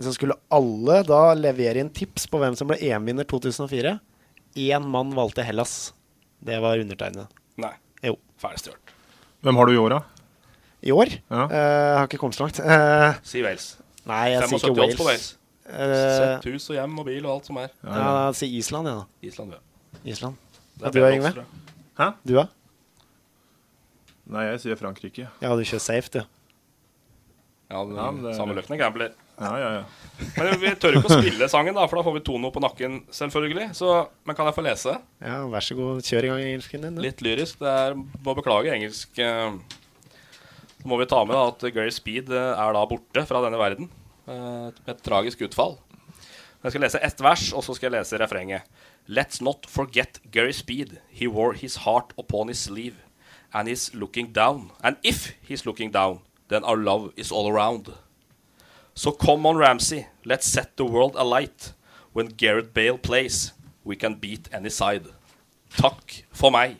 [0.00, 3.94] så skulle alle da levere inn tips på hvem som ble EM-vinner 2004.
[4.64, 5.92] Én mann valgte Hellas.
[6.44, 7.28] Det var undertegnede.
[7.62, 7.70] Nei.
[8.02, 8.16] Jo.
[8.42, 8.92] Ferdig stjålet.
[9.46, 10.00] Hvem har du i år, da?
[10.84, 11.14] I år?
[11.30, 11.44] Ja.
[11.46, 12.58] Uh, jeg har ikke kommet så langt.
[12.60, 13.70] Uh, Si Wales.
[14.04, 15.08] nei, jeg sier 75 ikke odds på Wales.
[15.08, 15.30] Wales.
[15.64, 17.70] Eh, Sett hus og hjem og bil og alt som er.
[17.86, 18.08] ja, ja.
[18.26, 19.28] ja si Island, jeg, da.
[19.30, 20.02] Island, ja.
[20.12, 20.53] Island.
[20.78, 21.44] Det er du, jeg.
[21.98, 22.08] Hæ?
[22.26, 22.46] Du, da?
[24.34, 25.26] Nei, jeg sier Frankrike.
[25.42, 26.22] Ja, du kjører safe, du.
[27.70, 29.12] Ja, den, Ja, det er- Sammenløpende gambler.
[29.40, 29.84] Ja, ja, ja.
[30.38, 33.00] Men vi tør ikke å spille sangen, da, for da får vi Tono på nakken,
[33.10, 33.74] selvfølgelig.
[33.74, 33.88] Så,
[34.24, 34.94] men kan jeg få lese?
[35.20, 36.94] Ja, vær så god, kjør i gang engelsken din.
[36.94, 37.02] Da.
[37.02, 37.58] Litt lyrisk.
[37.58, 39.18] Det er, må beklage engelsk.
[39.18, 39.56] eh,
[40.84, 43.58] Så må vi ta med da, at Gary Speed eh, er da borte fra denne
[43.58, 43.90] verden.
[44.28, 45.78] eh, Med et tragisk utfall.
[46.62, 48.62] Jeg skal lese ett vers, og så skal jeg lese refrenget.
[49.08, 51.00] Let's not forget Gary Speed.
[51.08, 52.96] He wore his heart upon his sleeve.
[53.52, 54.70] And he's looking down.
[54.82, 57.92] And if he's looking down, then our love is all around.
[58.94, 60.06] So come on, Ramsey.
[60.24, 61.72] Let's set the world alight.
[62.12, 63.52] When Gareth Bale plays,
[63.84, 65.06] we can beat any side.
[65.76, 66.76] Takk for meg.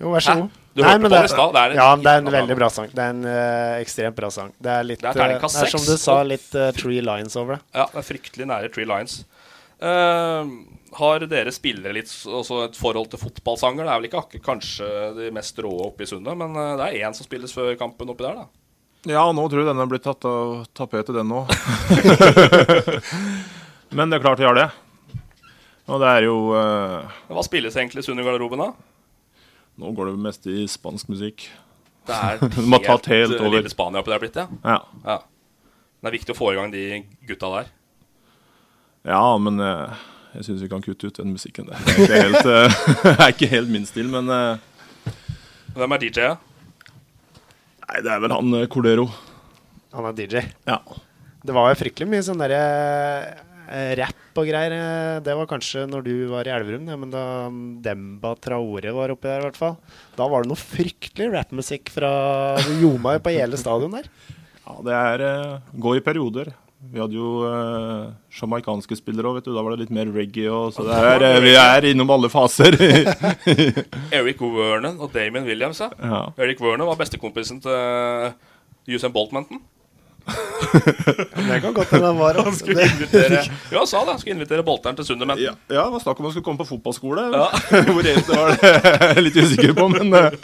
[0.00, 0.48] Jo, vær så god.
[0.76, 1.52] Du Nei, hørte på det- i stad.
[1.54, 2.90] Det ja, det er en veldig bra sang.
[2.90, 4.52] Det er en uh, ekstremt bra sang.
[4.60, 7.36] Det er litt Det er eh, det er som du sa, litt uh, Tree Lines
[7.36, 7.62] over det.
[7.74, 9.24] Ja, det er fryktelig nære Tree Lions.
[9.76, 10.52] Eh,
[10.96, 13.84] har dere spillere litt også et forhold til fotballsanger?
[13.84, 14.86] Det er vel ikke akkurat kanskje
[15.18, 18.12] de mest rå oppe i sundet, men eh, det er én som spilles før kampen
[18.12, 18.46] oppi der, da.
[19.06, 21.44] Ja, nå tror jeg denne blir tatt av tapetet, den nå.
[23.94, 24.66] Men det er klart vi har det.
[25.86, 27.06] Og det er jo uh...
[27.30, 28.72] Hva spilles egentlig i Sundet-garderoben, da?
[29.78, 31.46] Nå går det mest i spansk musikk.
[32.08, 33.60] Det er helt, helt eh, over.
[33.60, 34.48] lille Spania oppi der blitt, ja.
[34.64, 34.80] Ja.
[35.06, 35.18] ja.
[36.02, 36.82] Det er viktig å få i gang de
[37.28, 37.70] gutta der.
[39.06, 41.68] Ja, men eh, jeg syns vi kan kutte ut den musikken.
[41.70, 42.78] Det er ikke helt, eh,
[43.14, 45.12] er ikke helt min stil, men eh,
[45.76, 46.34] Hvem er DJ-a?
[47.86, 49.04] Nei, det er vel han Cordero.
[49.94, 50.42] Han er DJ.
[50.66, 50.80] Ja.
[51.46, 52.62] Det var jo fryktelig mye sånn derre
[53.98, 54.74] rapp og greier.
[55.26, 57.22] Det var kanskje når du var i Elverum, ja, men da
[57.84, 59.76] Demba Traore var oppi der, i hvert fall.
[60.18, 62.10] Da var det noe fryktelig rappmusikk fra
[62.80, 64.08] Jomai på hele stadion der.
[64.64, 65.26] Ja, det er
[65.76, 66.54] går i perioder.
[66.76, 69.54] Vi hadde jo eh, sjamaikanske spillere òg, vet du.
[69.56, 72.76] Da var det litt mer reggae og så er, eh, Vi er innom alle faser.
[74.18, 75.88] Eric Vernon og Damien Williams, ja.
[75.96, 76.20] Ja.
[76.44, 79.62] Eric Vernon var bestekompisen til Usain Boltmanton.
[81.46, 84.10] Det kan godt hende han var Han skulle invitere Ja, sa det.
[84.10, 85.38] Han skulle invitere Bolteren til Sunderman.
[85.38, 87.26] Ja, ja, det var snakk om han skulle komme på fotballskole.
[87.34, 87.46] Ja.
[87.92, 90.38] Hvor reelt det var, det er litt usikker på, men eh,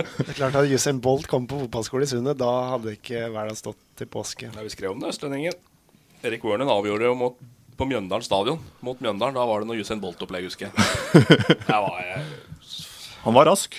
[0.00, 3.58] Det er klart at Usain Bolt kom på fotballskole i Sundet, da hadde ikke verden
[3.58, 4.50] stått til påske.
[4.56, 5.56] Nei, vi skrev om det, Østlendingen.
[6.26, 7.38] Erik Wørnen avgjorde jo mot,
[7.78, 8.58] på Mjøndalen stadion.
[8.84, 9.38] Mot Mjøndalen.
[9.38, 10.74] Da var det noe Usain Bolt-opplegg, husker jeg.
[11.14, 12.26] Jeg var, jeg,
[13.20, 13.76] han var rask.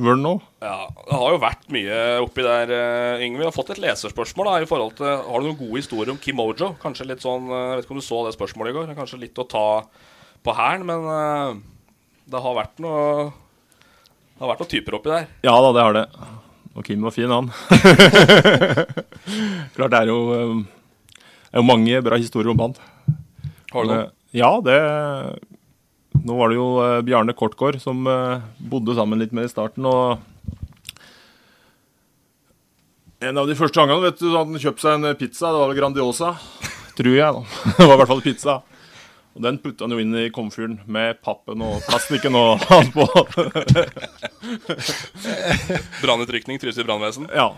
[0.00, 0.32] Vørn nå.
[0.64, 3.42] ja, det har jo vært mye oppi der, eh, Yngve.
[3.42, 6.18] Vi har fått et leserspørsmål da, i forhold til Har du noen gode historier om
[6.18, 6.72] Kim Ojo?
[6.82, 8.94] Kanskje litt sånn eh, Jeg vet ikke om du så det spørsmålet i går.
[8.98, 9.66] Kanskje litt å ta
[10.40, 11.50] på hælen, men eh,
[12.34, 15.30] det har vært noe Det har vært noen typer oppi der.
[15.46, 16.06] Ja da, det har det.
[16.74, 17.50] Og Kim var fin, han.
[19.76, 20.18] Klart det er jo,
[21.50, 22.74] er jo mange bra historier om han.
[23.70, 24.10] Har du noen?
[24.34, 24.78] Ja, det
[26.24, 29.86] Nå var det jo eh, Bjarne Kortgård som eh, bodde sammen litt med i starten,
[29.88, 30.20] og
[33.20, 35.50] En av de første gangene vet du, så hadde han kjøpt seg en pizza.
[35.52, 36.30] Det var vel Grandiosa,
[36.96, 37.34] tror jeg.
[37.36, 37.42] da.
[37.76, 38.54] Det var i hvert fall pizza.
[39.36, 43.04] Og den putta han jo inn i komfyren med pappen og plastikken og alt på.
[46.00, 47.28] Brannutrykning, Trysil brannvesen.
[47.28, 47.52] Ja.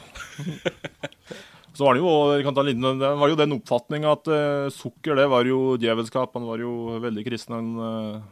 [1.72, 4.29] Så var det jo, dere kan ta en liten, det var jo den oppfatninga at
[4.29, 6.35] eh, sukker det var jo djevelskap.
[6.37, 8.22] Han var jo veldig kristen, han, eh,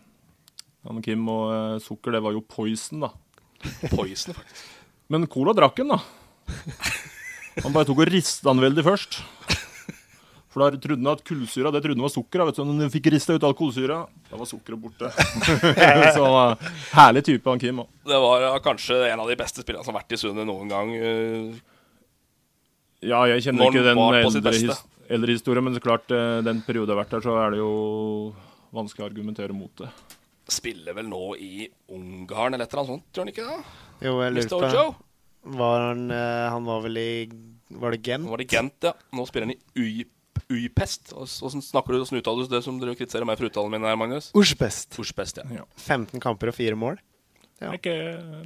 [0.88, 1.26] han Kim.
[1.28, 3.12] Og uh, sukker det var jo poison, da.
[3.94, 4.68] Poison, faktisk.
[5.10, 6.00] Men cola drakk han, da.
[7.64, 9.20] Han bare tok og rista den veldig først.
[10.50, 12.42] For da trodde han at kullsyra det trodde han var sukker.
[12.46, 12.62] vet du.
[12.66, 15.10] Når han fikk rista ut all kullsyra, da var sukkeret borte.
[16.16, 17.82] Så uh, herlig type, han Kim.
[17.84, 18.06] også.
[18.10, 20.70] Det var uh, kanskje en av de beste spillerne som har vært i Sundet noen
[20.70, 20.94] gang.
[20.96, 21.60] Uh,
[23.00, 26.92] Ja, jeg kjenner ikke den eldre, his eldre historien, men så klart uh, den perioden
[26.92, 27.70] jeg har vært der, så er det jo
[28.76, 29.88] vanskelig å argumentere mot det.
[30.52, 33.58] Spiller vel nå i Ungarn eller et eller annet sånt, tror han ikke det?
[34.06, 37.10] Jo, jeg lurte lurer på Var han, eh, han var vel i
[37.80, 38.26] Var det Gent?
[38.26, 38.94] Nå var det Gent, ja.
[39.16, 40.06] Nå spiller han i Uy,
[40.50, 41.12] Uypest.
[41.14, 43.98] Åssen snakker du, åssen uttaler du det som dere kritiserer meg for uttalen min her,
[44.00, 44.32] Magnus?
[44.34, 44.98] Ushpest.
[44.98, 45.66] Ushpest ja.
[45.78, 46.98] 15 kamper og 4 mål.
[47.60, 47.68] Ja.
[47.68, 47.96] Det er ikke,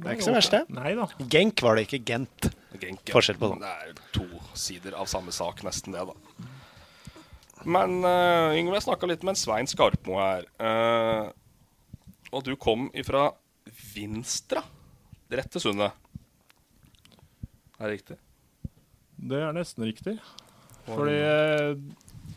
[0.03, 0.75] Det er ikke så verst, det.
[0.75, 1.07] Nei da.
[1.31, 2.49] Genk var det, ikke Gent.
[2.81, 3.15] Genk, ja.
[3.15, 3.61] Forskjell på det.
[3.63, 4.27] Det er to
[4.59, 6.51] sider av samme sak, nesten det, da.
[7.65, 10.45] Men uh, Yngve, jeg snakka litt med en Svein Skarpmo her.
[10.61, 11.31] Eh,
[12.35, 13.29] og du kom ifra
[13.95, 14.61] Vinstra,
[15.31, 15.95] rett til Sundet.
[17.79, 18.17] Er det riktig?
[19.15, 20.17] Det er nesten riktig.
[20.85, 21.71] Fordi eh,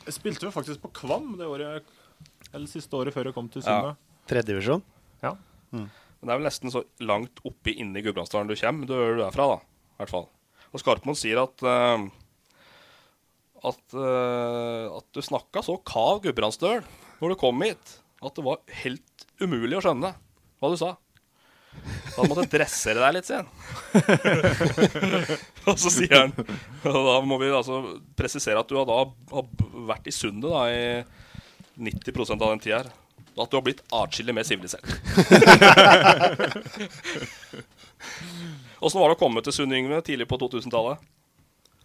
[0.06, 1.88] jeg spilte jo faktisk på Kvam det året
[2.48, 3.92] Eller siste året før jeg kom til Sunna.
[4.30, 4.84] Tredjedivisjon?
[5.20, 5.34] Ja.
[5.74, 8.88] Men det er vel nesten så langt oppi inni i Gudbrandsdalen du kommer.
[8.88, 9.58] Du er du er da.
[9.58, 10.26] I hvert fall.
[10.72, 12.08] Og Skarpmoen sier at uh,
[13.68, 16.84] at, uh, at du snakka så kav gudbrandsdøl
[17.18, 19.07] når du kom hit, at det var helt
[19.42, 20.14] umulig å skjønne
[20.58, 20.96] hva du sa.
[22.16, 23.48] Da måtte jeg dressere deg litt, sier han.
[25.68, 27.76] og så sier han Og da må vi altså
[28.18, 28.96] presisere at du har da
[29.30, 29.44] har
[29.88, 31.04] vært i Sundet da i
[31.78, 32.88] 90% av den tida her.
[33.38, 34.82] At du har blitt atskillig mer sivilisert.
[38.82, 40.98] Åssen var det å komme til Sund Yngve, tidlig på 2000-tallet?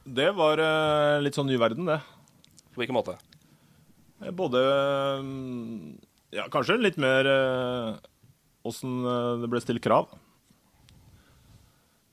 [0.04, 2.00] Det var eh, litt sånn ny verden, det.
[2.74, 3.16] På hvilken måte?
[4.34, 5.22] Både eh,
[6.34, 7.28] Ja, kanskje litt mer
[8.66, 9.04] åssen
[9.42, 10.10] det ble stilt krav.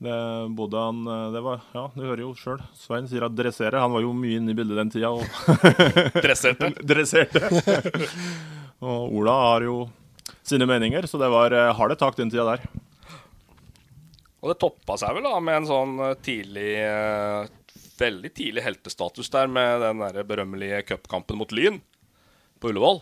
[0.01, 2.61] Det, bodde han eh, Det var Ja, du hører jo sjøl.
[2.73, 3.77] Svein sier at dressere.
[3.77, 5.11] Han var jo mye inne i bildet den tida.
[5.13, 5.21] Og
[6.25, 6.71] Dresserte.
[6.81, 7.51] Dresserte.
[8.87, 9.75] og Ola har jo
[10.41, 12.65] sine meninger, så det var eh, harde tak den tida der.
[14.41, 17.57] Og det toppa seg vel da med en sånn eh, tidlig eh,
[18.01, 21.75] Veldig tidlig heltestatus der med den der berømmelige cupkampen mot Lyn
[22.57, 22.97] på Ullevål.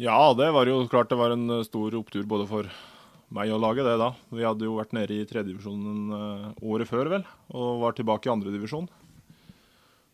[0.00, 2.68] Ja, det var jo klart det var en eh, stor opptur både for
[3.36, 4.08] meg og laget, det da.
[4.32, 8.32] Vi hadde jo vært nede i tredjedivisjonen uh, året før, vel, og var tilbake i
[8.32, 8.88] andredivisjon.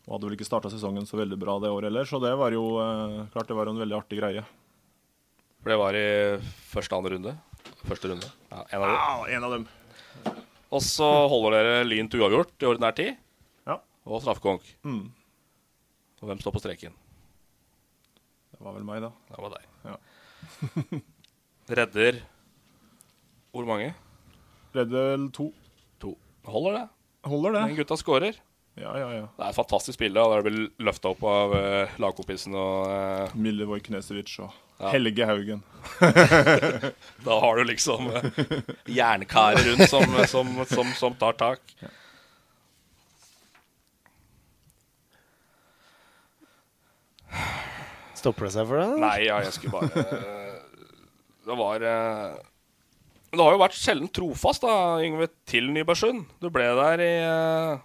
[0.05, 2.53] Og hadde vel ikke starta sesongen så veldig bra det året heller, så det var
[2.53, 4.43] jo eh, klart det var en veldig artig greie.
[5.63, 6.05] For det var i
[6.69, 7.33] første andre runde.
[7.87, 8.29] Første runde.
[8.51, 8.93] Ja, en av.
[8.93, 9.65] Ja, en av dem.
[10.67, 13.15] Og så holder dere lynt uavgjort i ordinær tid.
[13.67, 13.79] Ja.
[14.03, 14.67] Og straffekonk.
[14.83, 15.07] Mm.
[16.19, 17.03] Og hvem står på streken?
[18.51, 19.11] Det var vel meg, da.
[19.31, 19.67] Det var deg.
[19.85, 19.97] Ja.
[21.77, 22.23] Redder
[23.57, 23.93] hvor mange?
[24.75, 25.47] Redder to.
[25.99, 26.11] To.
[26.45, 26.83] Holder det.
[27.25, 27.63] Holder det.
[27.71, 28.35] Den gutta scorer.
[28.77, 29.23] Ja, ja, ja.
[29.33, 30.21] Det er et fantastisk bilde.
[30.21, 34.91] og Det blir løfta opp av uh, lagkompisen og uh, Milivoj Knesevic og Ja.
[34.93, 35.63] Helge Haugen.
[37.25, 38.27] Da har du liksom uh,
[38.85, 41.73] jernkarer rundt som, som, som, som tar tak.
[48.17, 48.93] Stopper det seg for deg?
[49.03, 50.05] Nei, ja, jeg skulle bare
[51.47, 52.37] Det var eh,
[53.31, 56.25] Det har jo vært sjelden trofast, da, Yngve, til Nybergsund.
[56.41, 57.77] Du ble der i eh,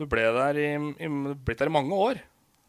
[0.00, 2.20] Du ble der i, i, blitt der i mange år.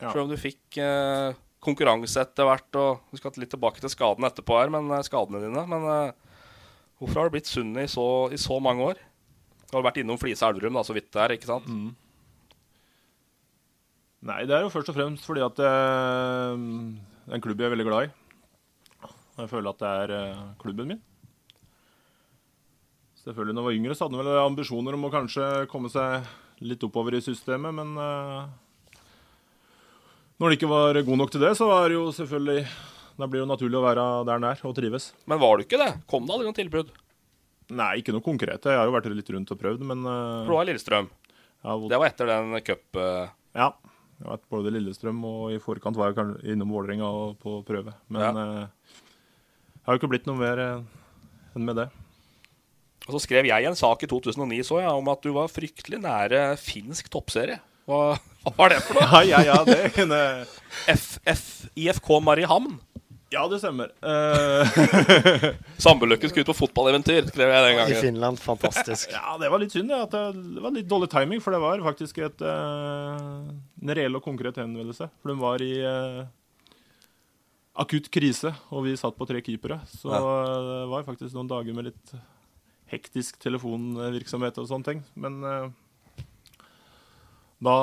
[0.02, 0.10] Ja.
[0.14, 2.80] Selv om du fikk eh, konkurranse etter hvert.
[2.82, 5.66] Og Vi skal litt tilbake til skadene etterpå her, men eh, skadene dine.
[5.70, 6.36] Men eh,
[7.02, 9.04] hvorfor har du blitt sunn i, så- i så mange år?
[9.72, 11.68] Du har vært innom Flise Elverum, da, så vidt der, ikke sant?
[14.22, 16.60] Nei, det er jo først og fremst fordi at eh,
[17.26, 18.12] det er en klubb jeg er veldig glad i.
[19.42, 21.02] Jeg føler at det er eh, klubben min.
[23.22, 26.30] Selvfølgelig når jeg var yngre, så hadde jeg vel ambisjoner om å kanskje komme seg
[26.66, 29.02] litt oppover i systemet, men eh,
[30.42, 32.64] når det ikke var god nok til det, så var det jo selvfølgelig
[33.22, 35.12] Da blir det jo naturlig å være der nær er og trives.
[35.30, 35.92] Men var du ikke det?
[36.10, 36.94] Kom det aldri noen tilbud?
[37.78, 38.66] Nei, ikke noe konkret.
[38.66, 41.10] Jeg har jo vært litt rundt og prøvd, men eh, For det var Lillestrøm.
[41.66, 43.02] ja, Det var etter den cup...
[43.58, 43.68] Ja.
[44.22, 47.10] Jeg vet, både Lillestrøm og i forkant var jeg innom Vålerenga
[47.42, 47.96] på prøve.
[48.14, 48.94] Men eh,
[49.74, 50.84] det har jo ikke blitt noe mer eh,
[51.58, 51.88] enn med det.
[53.08, 56.04] Og så skrev jeg en sak i 2009 så jeg, om at du var fryktelig
[56.04, 57.58] nære finsk toppserie.
[57.90, 58.14] Hva,
[58.46, 59.24] hva var det for noe?
[59.26, 60.22] Ja, ja, ja, det kunne
[60.86, 62.78] FF, IFK Mariehamn.
[63.32, 63.94] Ja, det stemmer.
[64.02, 65.54] Uh...
[65.82, 67.96] Sambuløkken skulle ut på fotballeventyr, skrev jeg den gangen.
[67.96, 68.02] I.
[68.04, 68.41] Finland.
[68.44, 69.13] Fantastisk.
[69.15, 69.94] ja, det var litt synd.
[69.94, 70.26] Ja, det,
[70.58, 73.48] det var litt dårlig timing, for det var faktisk et, uh,
[73.82, 75.08] en reell og konkret henvendelse.
[75.24, 76.28] For de var i uh,
[77.82, 79.80] akutt krise, og vi satt på tre keepere.
[79.89, 80.20] Så ja.
[80.20, 82.13] det var faktisk noen dager med litt
[82.91, 85.04] hektisk telefonvirksomhet og sånne ting.
[85.15, 85.70] Men eh,
[87.63, 87.76] da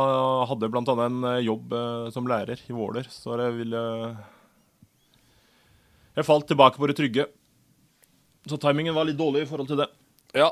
[0.51, 0.97] hadde jeg bl.a.
[1.07, 3.85] en eh, jobb eh, som lærer i Våler, så jeg ville
[6.19, 7.29] Jeg falt tilbake på det trygge.
[8.49, 9.87] Så timingen var litt dårlig i forhold til det.
[10.37, 10.49] Ja.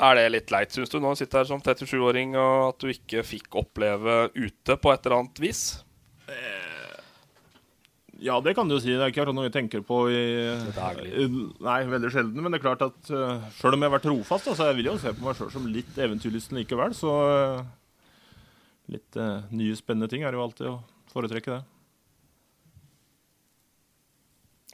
[0.00, 2.90] Er det litt leit, syns du, nå å sitte her som 37-åring, og at du
[2.92, 5.62] ikke fikk oppleve ute på et eller annet vis?
[8.20, 8.92] Ja, det kan du si.
[8.92, 11.28] Det er ikke noe jeg tenker på i i-
[11.64, 12.42] Nei, veldig sjelden.
[12.42, 14.76] Men det er klart at uh, sjøl om jeg har vært trofast, så så jeg
[14.80, 16.92] vil jo se på meg sjøl som litt eventyrlysten likevel.
[16.96, 17.62] Så eh,
[18.92, 20.76] litt eh, nye, spennende ting er jo alltid å
[21.14, 21.62] foretrekke det.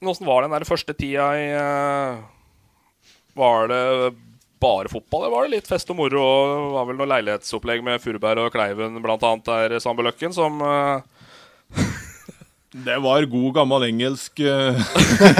[0.02, 2.18] Åssen var den der første tida i eh,
[3.36, 3.82] Var det
[4.60, 6.20] bare fotball, eller var det litt fest og moro?
[6.20, 11.84] Og det var vel noe leilighetsopplegg med Furuberg og Kleiven annet der, Sambøløkken, som eh,
[12.86, 14.80] Det var god, gammel engelsk eh,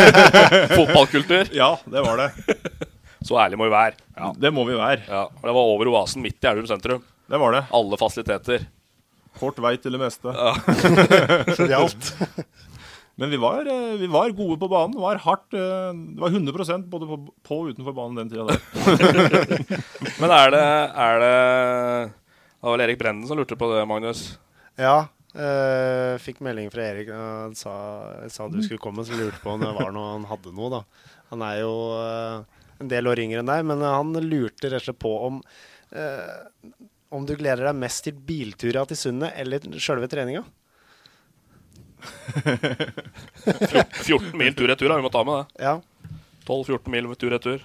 [0.76, 1.52] Fotballkultur.
[1.56, 2.30] Ja, det var det.
[3.26, 3.98] Så ærlig må vi være.
[4.16, 4.32] Ja.
[4.38, 5.02] Det må vi være.
[5.08, 7.04] Ja, og Det var over Oasen midt i Elverum sentrum.
[7.26, 7.64] Det var det.
[7.74, 8.68] Alle fasiliteter.
[9.36, 10.32] Kort vei til det meste.
[11.56, 12.12] Så det gjaldt.
[13.16, 14.98] Men vi var, eh, vi var gode på banen.
[15.00, 17.16] Var hardt, eh, det var 100% både på,
[17.48, 18.60] på og utenfor banen den tida der.
[20.20, 20.64] Men er det,
[21.06, 21.36] er det
[22.10, 24.26] Det var vel Erik Brenden som lurte på det, Magnus?
[24.76, 25.08] Ja.
[25.32, 27.08] eh, fikk melding fra Erik.
[27.12, 27.72] Han sa,
[28.32, 30.70] sa du skulle komme, så lurte på om det var noe han hadde noe.
[30.76, 30.82] da.
[31.32, 34.90] Han er jo eh, en del år yngre enn deg, men han lurte rett og
[34.90, 35.40] slett på om
[35.96, 36.36] eh,
[37.16, 40.42] om du gleder deg mest til biltura til Sundet eller sjølve treninga?
[44.06, 44.96] 14 mil tur-retur.
[44.96, 45.68] Vi må ta med det.
[45.68, 45.76] Ja.
[46.46, 47.62] 12-14 mil tur-retur.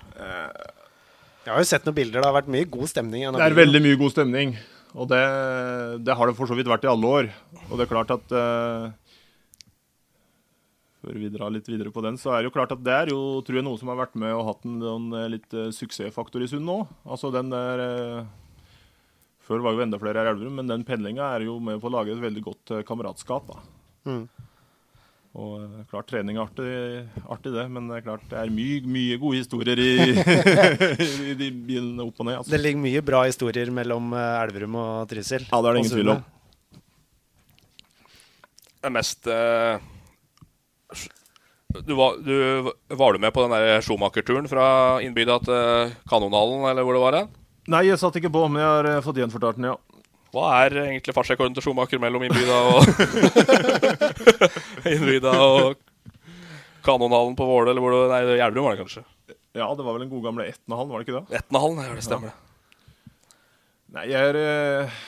[1.42, 2.22] Jeg har jo sett noen bilder.
[2.22, 3.26] Det har vært mye god stemning.
[3.26, 3.62] Det er bilen.
[3.64, 4.56] veldig mye god stemning.
[4.92, 5.22] Og det,
[6.04, 7.30] det har det for så vidt vært i alle år.
[7.70, 8.92] Og det er klart at uh,
[11.02, 13.08] Før vi drar litt videre på den, så er det jo klart at det er
[13.14, 16.44] jo tror jeg, noe som har vært med og hatt en, en litt uh, suksessfaktor
[16.44, 16.78] i Sund nå.
[17.08, 18.22] Altså den der uh,
[19.48, 21.90] Før var jo enda flere her i Elverum, men den pendlinga er jo med på
[21.90, 23.50] å lage et veldig godt eh, kameratskap.
[23.50, 23.58] da.
[24.08, 24.24] Mm.
[25.42, 26.72] Og eh, klart trening er artig,
[27.32, 29.94] artig det, men det er klart det er mye, mye gode historier i,
[31.32, 32.42] i de bilene opp og ned.
[32.42, 32.52] Altså.
[32.52, 35.48] Det ligger mye bra historier mellom eh, Elverum og Trysil.
[35.48, 36.28] Ja, det er det ingen tvil om.
[38.82, 39.90] Det er mest eh,
[41.72, 44.66] du var, du, var du med på den der Schumacher-turen fra
[45.06, 47.32] innbygda til Kanonhallen, eller hvor det var hen?
[47.72, 50.01] Nei, jeg satt ikke på, men jeg har eh, fått gjenfortalt den, ja.
[50.32, 52.86] Hva er egentlig fartsrekorden til Schumacher mellom Innbyda og
[54.94, 55.80] Innbyda og
[56.86, 59.04] Kanonhallen på Våle, eller hvor det Nei, Elverum var det kanskje?
[59.60, 61.42] Ja, det var vel den gode gamle Etnahallen, var det ikke det?
[61.42, 62.38] Etnahallen, ja, det stemmer.
[63.92, 65.02] Nei, jeg er eh,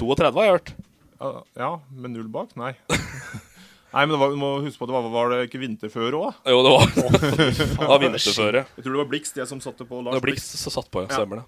[0.00, 0.72] 32 har jeg hørt.
[1.20, 1.30] ja,
[1.62, 2.50] ja, med null bak?
[2.58, 2.72] Nei.
[3.94, 6.18] Nei, men det var, du må huske på at det var, var det ikke vinterføre
[6.18, 6.42] òg?
[6.50, 6.90] Jo, det var,
[7.38, 8.66] det var vinterføre.
[8.76, 10.02] Jeg tror det var Blikst, jeg som satte på.
[10.02, 11.14] Lars Det var Blikst som satt på, ja.
[11.14, 11.46] Stemmer det.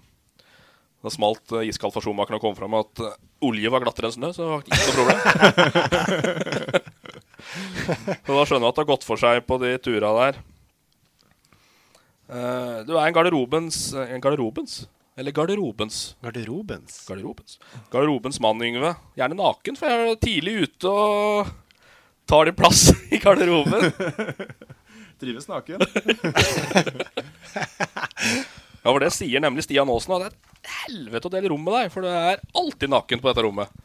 [1.03, 4.15] Det smalt uh, iskaldt for Schumacher og kom fram at uh, olje var glattere enn
[4.15, 5.19] snø, så det var ikke noe problem.
[8.23, 10.39] så da skjønner du at det har gått for seg på de turene der.
[12.31, 14.85] Uh, du er en garderobens En garderobens?
[15.19, 16.15] Eller garderobens.
[16.23, 17.03] Garderobens?
[17.05, 17.59] Garderobens
[17.91, 18.95] Garderobens mann, Yngve.
[19.19, 21.51] Gjerne naken, for jeg er tidlig ute og
[22.31, 23.91] tar din plass i garderoben.
[25.21, 25.83] Trives naken.
[28.81, 30.15] ja, for det sier nemlig Stian Aasen.
[30.17, 30.52] At
[30.83, 33.81] helvete å dele rom med deg, for du er alltid naken på dette rommet.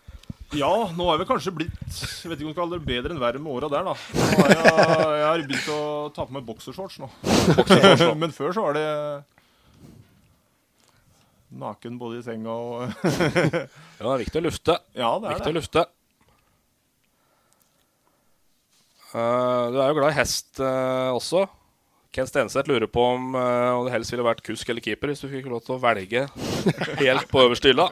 [0.57, 3.21] Ja, nå har vi kanskje blitt Jeg vet ikke om du kaller det bedre enn
[3.21, 3.93] verre med åra der, da.
[4.17, 4.63] Nå har jeg,
[5.19, 5.81] jeg har begynt å
[6.17, 7.11] ta på meg boksershorts nå.
[7.59, 8.15] Boksershorts, nå.
[8.23, 8.87] Men før så var det
[11.59, 12.81] naken både i senga og
[13.99, 14.79] Ja, det er viktig å lufte.
[14.97, 15.53] Ja, det er viktig det.
[15.53, 15.85] å lufte.
[19.09, 21.47] Uh, du er jo glad i hest uh, også.
[22.15, 25.21] Ken Stenseth lurer på om, uh, om du helst ville vært kusk eller keeper hvis
[25.21, 26.25] du fikk lov til å velge
[27.03, 27.91] helt på øverste hylla.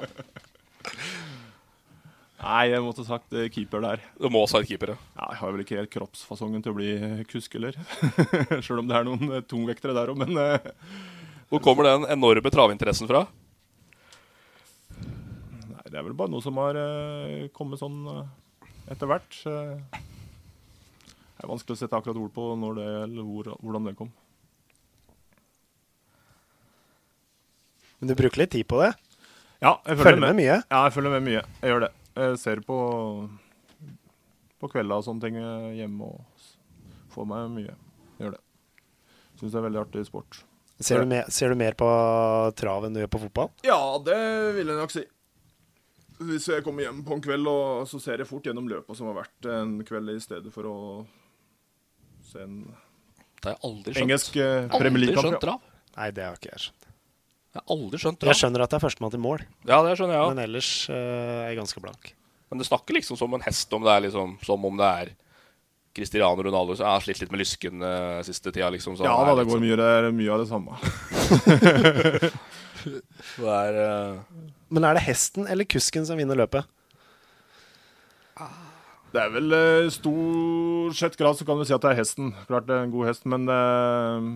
[2.40, 4.02] Nei, jeg måtte sagt keeper der.
[4.22, 4.98] Du må sagt keeper, ja.
[5.18, 5.28] ja.
[5.34, 6.90] Jeg har vel ikke helt kroppsfasongen til å bli
[7.28, 7.76] kusk heller.
[8.64, 10.38] Sjøl om det er noen tungvektere der òg, men
[11.50, 13.24] Hvor kommer den enorme travinteressen fra?
[14.94, 16.78] Nei, Det er vel bare noe som har
[17.56, 18.04] kommet sånn
[18.94, 19.40] etter hvert.
[21.36, 24.12] Det er vanskelig å sette akkurat ord på når det, eller hvor, hvordan det kom.
[28.00, 28.92] Men du bruker litt tid på det?
[29.60, 30.28] Ja, jeg følger, følger med.
[30.28, 30.40] med.
[30.42, 30.56] mye?
[30.68, 31.42] Ja, jeg følger med mye.
[31.60, 31.92] Jeg gjør det.
[32.16, 32.78] Jeg ser på
[34.56, 35.36] på kvelda og sånne ting
[35.76, 36.46] hjemme og
[37.12, 37.74] får meg mye.
[38.16, 38.42] Jeg gjør det.
[39.36, 40.38] Syns det er veldig artig sport.
[40.76, 41.86] Ser du, mer, ser du mer på
[42.56, 43.52] trav enn du gjør på fotball?
[43.64, 44.16] Ja, det
[44.58, 45.04] vil jeg nok si.
[46.16, 49.08] Hvis jeg kommer hjem på en kveld, og så ser jeg fort gjennom løpet som
[49.08, 50.76] har vært en kveld, i stedet for å
[52.36, 54.04] se en Det har jeg aldri skjønt.
[54.04, 54.44] engelsk uh,
[54.76, 55.24] Premier League-kamp.
[55.24, 55.60] Aldri skjønt trav.
[55.96, 56.82] Nei, det har ikke jeg skjønt.
[57.56, 58.20] Jeg har aldri skjønt.
[58.28, 60.34] Jeg skjønner at det er førstemann til mål, Ja, det skjønner jeg også.
[60.34, 62.02] men ellers uh, er jeg ganske blank.
[62.50, 65.08] Men det snakker liksom som en hest om det er liksom Som om det er
[65.96, 68.68] Cristiano Ronaldo som har slitt litt med lysken uh, siste tida.
[68.74, 70.76] Liksom, Ja da, det går mye, det er mye av det samme.
[73.40, 74.20] det er uh...
[74.68, 76.68] Men er det hesten eller kusken som vinner løpet?
[79.16, 82.34] Det er vel uh, stort sett grad så kan du si at det er hesten.
[82.50, 84.26] Klart det er en god hest, men uh,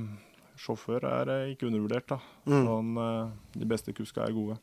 [0.61, 2.09] sjåfør er uh, ikke undervurdert.
[2.09, 2.17] da.
[2.49, 2.65] Mm.
[2.65, 2.97] Sånn,
[3.61, 4.57] de beste kuska er gode.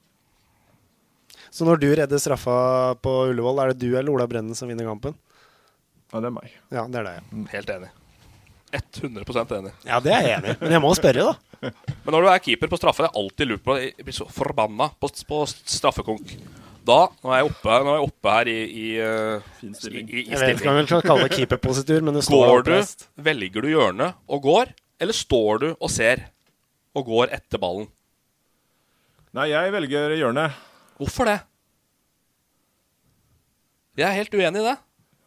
[1.53, 2.57] Så når du redder straffa
[3.03, 5.13] på Ullevål, er det du eller Ola Brennen som vinner kampen?
[6.09, 6.51] Ja, det er meg.
[6.73, 7.31] Ja, det er deg.
[7.31, 7.47] Mm.
[7.53, 7.93] Helt enig.
[8.73, 9.73] 100% enig.
[9.87, 10.59] Ja, det er jeg enig i.
[10.63, 11.71] Men jeg må spørre, da.
[12.03, 14.27] Men når du er keeper på straffe, det er alltid lurt på Jeg blir så
[14.31, 16.33] forbanna på, på straffekonk.
[16.87, 20.07] Da, nå er jeg oppe, nå er jeg oppe her i, i, uh, fin stilling.
[20.07, 22.45] I, i, i jeg vet ikke om jeg vil kalle det keeperpositur, men det står
[22.45, 23.07] går du, oppreist.
[23.27, 24.71] Velger du hjørnet og går,
[25.03, 26.23] eller står du og ser
[26.95, 27.89] og går etter ballen?
[29.35, 30.55] Nei, jeg velger hjørnet.
[30.97, 31.37] Hvorfor det?
[33.97, 34.77] Jeg er helt uenig i det.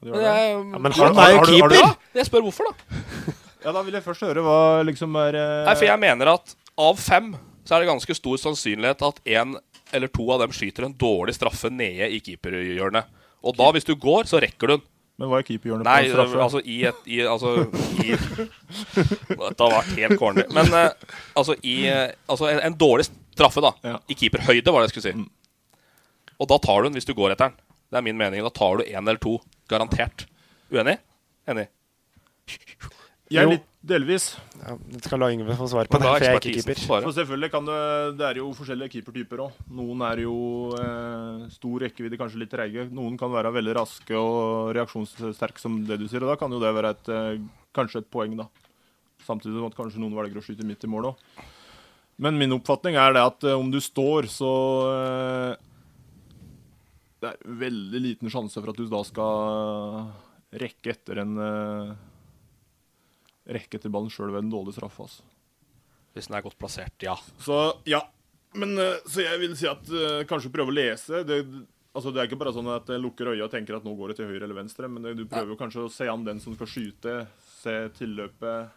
[0.07, 0.17] det.
[0.25, 1.77] Jeg, ja, men han er jo keeper!
[1.77, 1.93] Ja,
[2.23, 2.99] jeg spør hvorfor, da.
[3.67, 5.47] ja, Da vil jeg først høre hva liksom er uh...
[5.69, 7.35] Nei, for jeg mener at av fem
[7.69, 9.59] så er det ganske stor sannsynlighet at én
[9.97, 13.11] eller to av dem skyter en dårlig straffe nede i keeperhjørnet.
[13.47, 14.87] Og da, hvis du går, så rekker du den.
[15.21, 16.45] Men hva er keeperhjørnet på en straffe?
[16.47, 17.51] altså i et i, altså,
[18.01, 18.15] i,
[19.43, 20.47] Dette har vært helt corny.
[20.57, 23.75] Men uh, altså i uh, Altså en, en, dårlig straffe, da.
[23.85, 23.99] Ja.
[24.09, 25.17] I keeperhøyde, var det jeg skulle si.
[25.21, 25.29] Mm.
[26.41, 27.61] Og da tar du den hvis du går etter den.
[27.91, 28.45] Det er min mening.
[28.47, 29.37] Da tar du én eller to.
[29.69, 30.25] Garantert.
[30.73, 30.97] Uenig?
[31.51, 31.69] Enig.
[33.31, 34.25] Jeg er litt delvis.
[34.59, 36.81] Ja, jeg skal la Yngve få svare på det, for jeg er ikke keeper.
[37.05, 37.83] For selvfølgelig kan det,
[38.19, 39.61] det er jo forskjellige keepertyper òg.
[39.79, 40.35] Noen er jo
[40.75, 42.89] eh, stor rekkevidde, kanskje litt treige.
[42.97, 46.27] Noen kan være veldig raske og reaksjonssterke, som det du sier.
[46.27, 47.41] Og da kan jo det være et, eh,
[47.77, 48.51] kanskje et poeng, da.
[49.25, 51.25] Samtidig som at kanskje noen velger å skyte midt i mål òg.
[52.21, 54.53] Men min oppfatning er det at eh, om du står, så
[54.91, 55.55] eh,
[57.23, 60.11] Det er veldig liten sjanse for at du da skal
[60.61, 61.99] rekke etter en eh,
[63.51, 65.07] rekke etter ballen sjøl ved en dårlig straffe.
[65.07, 65.27] Altså.
[66.15, 67.17] Hvis den er godt plassert, ja.
[67.43, 67.59] Så
[67.89, 68.03] ja.
[68.59, 71.23] Men uh, så jeg vil si at uh, kanskje prøve å lese.
[71.27, 71.41] Det,
[71.95, 74.13] altså, det er ikke bare sånn at jeg lukker øya og tenker at nå går
[74.13, 75.59] det til høyre eller venstre, men det, du prøver ja.
[75.61, 77.19] kanskje å se an den som skal skyte,
[77.61, 78.73] se tilløpet.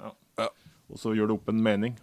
[0.00, 0.14] Ja.
[0.40, 0.48] ja.
[0.88, 1.98] Og så gjør det opp en mening.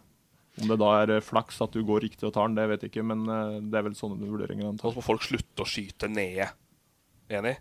[0.58, 2.86] Om det da er uh, flaks at du går riktig og tar den, det vet
[2.86, 3.26] jeg ikke, men
[3.72, 4.70] det er vel sånne vurderinger.
[4.70, 6.52] Og Så må folk slutte å skyte nede.
[7.34, 7.58] Enig?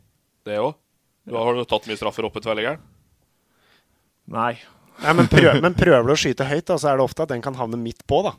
[0.46, 0.76] Det òg?
[1.26, 1.40] Ja.
[1.40, 2.84] Har du tatt mye straffer oppe i tverrliggeren?
[4.32, 4.54] Nei.
[5.02, 7.32] Nei men, prøv, men, prøver du å skyte høyt, da, så er det ofte at
[7.34, 8.22] den kan havne midt på.
[8.26, 8.34] da.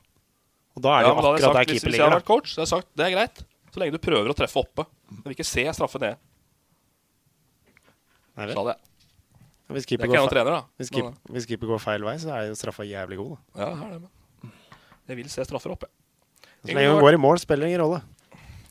[0.77, 1.89] Og da er det ja, jo akkurat sagt, der keeper ligger.
[1.89, 3.43] Hvis jeg har vært coach, så har jeg sagt det er greit.
[3.73, 4.85] Så lenge du prøver å treffe oppe.
[5.13, 6.19] Jeg vil ikke se straffe nede.
[8.37, 8.53] Det?
[8.53, 8.77] Sa det.
[9.73, 10.61] Hvis er keeper går trener, da.
[10.79, 13.33] Hvis, Men, keep, hvis keeper går feil vei, så er jo straffa jævlig god.
[13.33, 13.63] Da.
[13.63, 14.03] Ja, det er det,
[15.07, 15.93] men jeg vil se straffer opp, jeg.
[16.67, 18.01] Så lenge hun går i mål, spiller ingen rolle.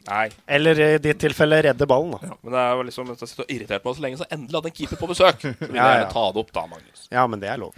[0.07, 0.29] Nei.
[0.47, 2.19] Eller i ditt tilfelle redde ballen, da.
[2.47, 4.71] Men det er jo liksom Jeg sitter og irritert meg så lenge, så endelig hadde
[4.71, 5.41] en keeper på besøk.
[5.43, 5.93] Så vil jeg Ja, ja.
[5.97, 7.01] gjerne ta det opp, da, Magnus.
[7.11, 7.75] Ja, men det er lov.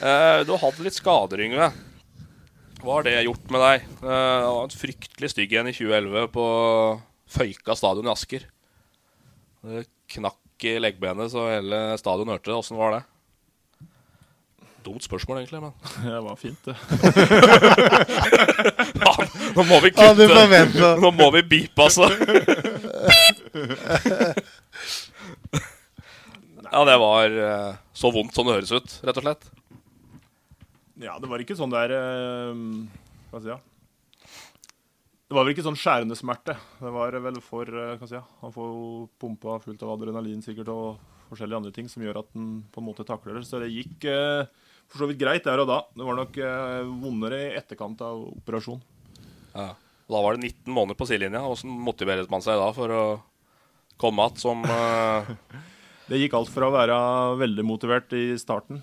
[0.00, 1.68] Uh, du hadde litt skader, Yngve.
[2.80, 3.78] Hva har det gjort med deg?
[4.00, 6.44] Uh, det var en fryktelig stygg en i 2011 på
[7.30, 8.42] Føyka stadion i Asker.
[9.60, 9.84] Det
[10.16, 12.56] knakk i leggbenet så hele stadion hørte det.
[12.60, 13.02] Åssen var det?
[14.84, 15.72] Dumt spørsmål, egentlig, men
[16.08, 16.74] Det var fint, det.
[19.04, 19.12] ja,
[19.56, 20.34] Nå må vi Ja, du kutte.
[20.36, 22.06] forventer- Nå må vi beepe, altså.
[26.70, 29.48] ja, det var eh, så vondt som det høres ut, rett og slett.
[31.00, 32.54] Ja, det var ikke sånn der eh,
[33.32, 33.52] Hva skal jeg si?
[33.54, 33.58] ja.
[35.30, 36.56] Det var vel ikke sånn skjærende smerte.
[36.80, 38.88] Det var vel for eh, hva skal jeg si, Han får jo
[39.22, 40.98] pumpa fullt av adrenalin sikkert og
[41.30, 43.44] forskjellige andre ting som gjør at han på en måte takler det.
[43.48, 44.42] Så det gikk eh,
[44.90, 45.80] for så vidt greit der og da.
[45.94, 48.80] Det var nok eh, vondere i etterkant av operasjon.
[49.54, 49.72] Ja.
[50.10, 51.42] Da var det 19 måneder på sidelinja.
[51.46, 53.02] Hvordan motiveret man seg da for å
[54.00, 55.30] komme igjen som uh...
[56.10, 56.96] Det gikk alt fra å være
[57.38, 58.80] veldig motivert i starten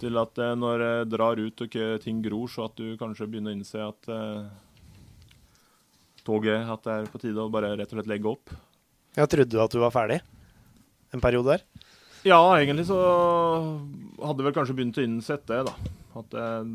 [0.00, 3.28] til at eh, når det drar ut og ikke ting gror, så at du kanskje
[3.30, 4.48] begynner å innse at uh,
[6.26, 8.50] toget At det er på tide å bare rett og slett legge opp.
[9.14, 10.18] Jeg trodde du at du var ferdig
[11.14, 11.64] en periode der?
[12.26, 12.98] Ja, egentlig så
[14.18, 15.94] hadde vel kanskje begynt å innsette det, da.
[16.18, 16.70] At eh,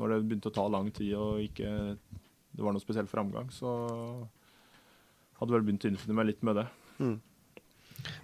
[0.00, 1.70] når det begynte å ta lang tid og ikke
[2.54, 3.70] det var noe spesiell framgang, så
[5.40, 6.66] hadde vel begynt å innfinne meg litt med det.
[7.02, 7.16] Mm.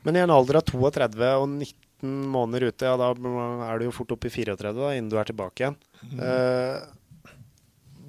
[0.06, 3.10] Men i en alder av 32 og 19 måneder ute, ja, da
[3.66, 5.78] er du jo fort oppe i 34 da, innen du er tilbake igjen.
[6.12, 6.22] Mm.
[6.28, 7.34] Eh,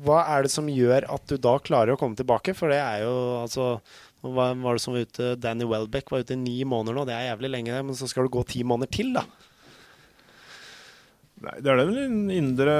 [0.05, 2.55] hva er det som gjør at du da klarer å komme tilbake?
[2.57, 3.76] For det er jo altså
[4.22, 5.36] Hva var det som var ute?
[5.41, 7.05] Danny Welbeck var ute i ni måneder nå.
[7.09, 7.84] Det er jævlig lenge.
[7.86, 9.26] Men så skal du gå ti måneder til, da.
[11.42, 12.76] Nei, det er den indre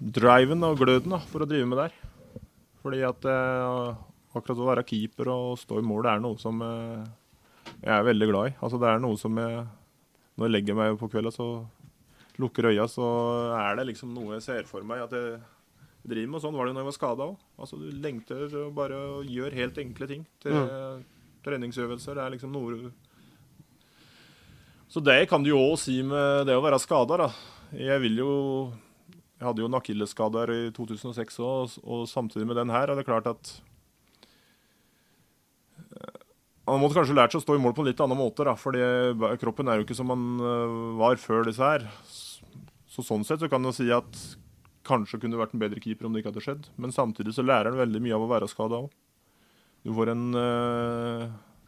[0.00, 1.96] driven og gløden da, for å drive med der.
[2.82, 3.90] Fordi at eh,
[4.32, 7.04] akkurat å være keeper og stå i mål, det er noe som eh,
[7.82, 8.54] jeg er veldig glad i.
[8.56, 9.62] Altså det er noe som jeg
[10.32, 11.46] Når jeg legger meg på kvelden, så
[12.40, 13.06] lukker øya, så
[13.58, 15.34] er det liksom noe jeg ser for meg at jeg
[16.08, 16.38] driver med.
[16.38, 17.34] Og sånn var det jo når jeg var skada òg.
[17.60, 20.56] Altså, du lengter og bare gjør helt enkle ting til
[21.44, 22.16] treningsøvelser.
[22.16, 22.94] Det er liksom noe
[24.92, 27.28] så det kan du jo òg si med det å være skada, da.
[27.72, 28.32] Jeg vil jo
[29.40, 32.98] Jeg hadde jo en akillesskade her i 2006 òg, og samtidig med den her er
[32.98, 33.72] det klart at man
[36.68, 38.54] Han måtte kanskje lært seg å stå i mål på en litt annen måte, da,
[38.54, 38.82] fordi
[39.42, 41.88] kroppen er jo ikke som han eh, var før disse her.
[42.86, 44.20] Så sånn sett så kan man si at
[44.86, 46.68] kanskje kunne vært en bedre keeper om det ikke hadde skjedd.
[46.78, 48.94] Men samtidig så lærer han veldig mye av å være skada òg.
[49.82, 50.24] Du får en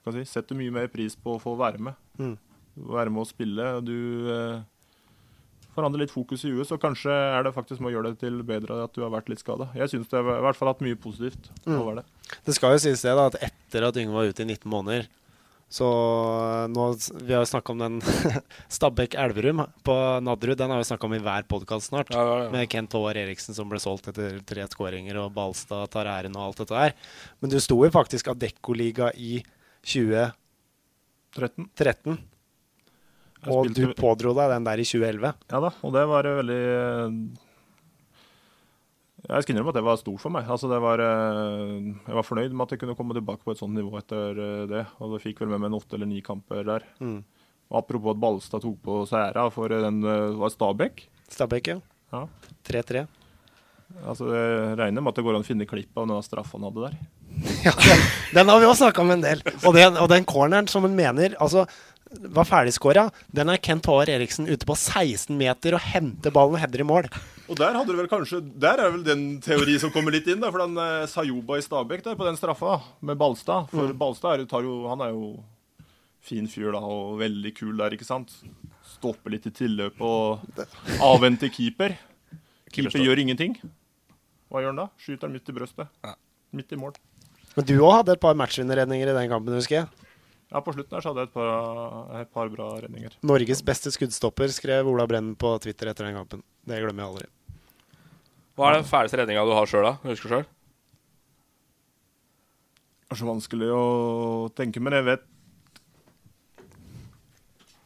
[0.05, 1.99] hva skal jeg si, Setter mye mer pris på å få være med.
[2.22, 2.37] Mm.
[2.77, 3.66] Være med å spille.
[3.87, 4.62] Du eh,
[5.75, 8.41] forandrer litt fokus i huet, så kanskje er det faktisk med å gjøre det til
[8.47, 9.68] bedre at du har vært litt skada.
[9.79, 11.81] Jeg syns det har i hvert fall hatt mye positivt Mm.
[11.81, 12.05] over det.
[12.47, 15.07] Det skal jo sies det, da, at etter at Yngve var ute i 19 måneder
[15.75, 16.83] så eh, nå,
[17.25, 17.97] Vi har jo snakka om den
[18.77, 20.59] Stabæk Elverum på Nadderud.
[20.61, 22.12] Den har vi snakka om i hver podkast snart.
[22.14, 22.51] Ja, ja, ja.
[22.53, 26.45] Med Kent Håvard Eriksen som ble solgt etter tre skåringer, og Balstad tar æren og
[26.53, 26.95] alt dette her.
[27.41, 29.41] Men du sto jo faktisk Adeccoliga i
[29.83, 31.66] 2013.
[31.75, 32.18] 13.
[33.51, 35.32] Og spilte- du pådro deg den der i 2011.
[35.53, 37.16] Ja da, og det var eh, veldig eh,
[39.24, 40.49] Jeg skal innrømme at det var stort for meg.
[40.53, 43.61] Altså det var, eh, jeg var fornøyd med at jeg kunne komme tilbake på et
[43.62, 44.36] sånt nivå etter
[44.68, 44.84] det.
[45.01, 46.84] Og det fikk vel med meg en åtte eller ni kamper der.
[47.01, 47.22] Mm.
[47.74, 51.07] Apropos at Balstad tok på seg æra for den var Stabæk.
[51.32, 51.78] Stabæk, ja.
[52.12, 52.26] Ja.
[52.68, 53.07] 3-3.
[54.05, 56.66] Altså, jeg regner med at det går an å finne klipp av den straffa han
[56.68, 56.99] hadde der.
[57.64, 57.72] Ja,
[58.34, 59.40] den, har vi også snakka om en del.
[59.64, 61.64] Og den, og den corneren som han mener altså,
[62.35, 66.61] var ferdigskåra, den er Kent Håvard Eriksen ute på 16 meter og henter ballen og
[66.62, 67.09] header i mål.
[67.49, 70.41] Og der hadde du vel kanskje Der er vel den teori som kommer litt inn,
[70.41, 70.49] da.
[70.51, 73.69] For den eh, Sayoba i Stabæk der på den straffa med Balstad.
[73.71, 73.99] For Mm.
[74.01, 75.45] Balstad er, jo- tar jo, han er jo
[76.25, 78.33] fin fyr da, og veldig kul der, ikke sant.
[78.95, 80.41] Stopper litt i tilløp og
[81.05, 81.99] avventer keeper.
[82.73, 83.59] Keeper gjør ingenting.
[84.51, 84.89] Hva gjør han da?
[84.99, 85.89] Skyter han midt i brøstet.
[86.55, 86.95] Midt i mål.
[87.57, 89.89] Men du òg hadde et par matchvinnerredninger i den kampen, husker jeg.
[90.55, 93.16] Ja, på slutten her så hadde jeg et par, et par bra redninger.
[93.26, 96.44] Norges beste skuddstopper, skrev Ola Brennen på Twitter etter den kampen.
[96.62, 97.26] Det glemmer jeg aldri.
[98.55, 99.96] Hva er den fæleste redninga du har sjøl, da?
[100.07, 100.46] Husker du sjøl?
[103.02, 103.82] Det er så vanskelig å
[104.55, 105.26] tenke, men jeg vet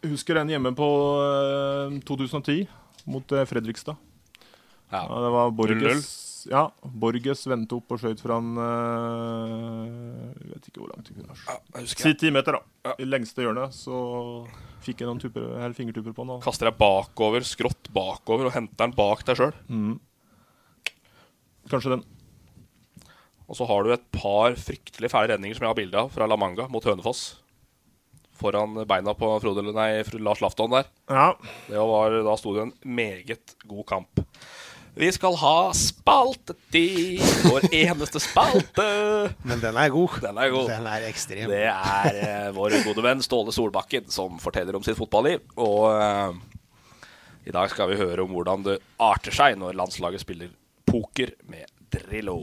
[0.04, 0.86] Jeg husker den hjemme på
[1.24, 2.68] eh, 2010
[3.08, 3.96] mot eh, Fredrikstad.
[4.92, 5.02] Ja.
[5.08, 10.80] det var Borges Ja, Borges vendte opp og skjøt fra en eh, Jeg vet ikke
[10.80, 12.94] hvor langt kunne Ja, jeg Si ti meter, da.
[12.98, 13.98] i lengste hjørnet, så
[14.84, 16.30] fikk jeg noen tuper, fingertupper på den.
[16.38, 19.52] og- Kaster deg bakover, skrått bakover, og henter den bak deg sjøl.
[19.68, 19.98] Mm.
[21.68, 22.04] Kanskje den.
[23.48, 26.26] Og så har du et par fryktelig fæle redninger som jeg har bilde av fra
[26.28, 27.36] La Manga mot Hønefoss.
[28.38, 30.84] Foran beina på Frode, nei, Lars Lafton der.
[31.10, 31.32] Ja.
[31.66, 34.20] Det var, da sto det en meget god kamp.
[34.98, 38.86] Vi skal ha spaltetid, vår eneste spalte.
[39.46, 40.16] Men den er god.
[40.24, 40.70] Den er god.
[40.72, 41.52] Den er ekstrem.
[41.52, 45.44] Det er uh, vår gode venn Ståle Solbakken som forteller om sitt fotballiv.
[45.54, 46.34] Og uh,
[47.46, 50.50] i dag skal vi høre om hvordan det arter seg når landslaget spiller
[50.88, 52.40] poker med Drillo.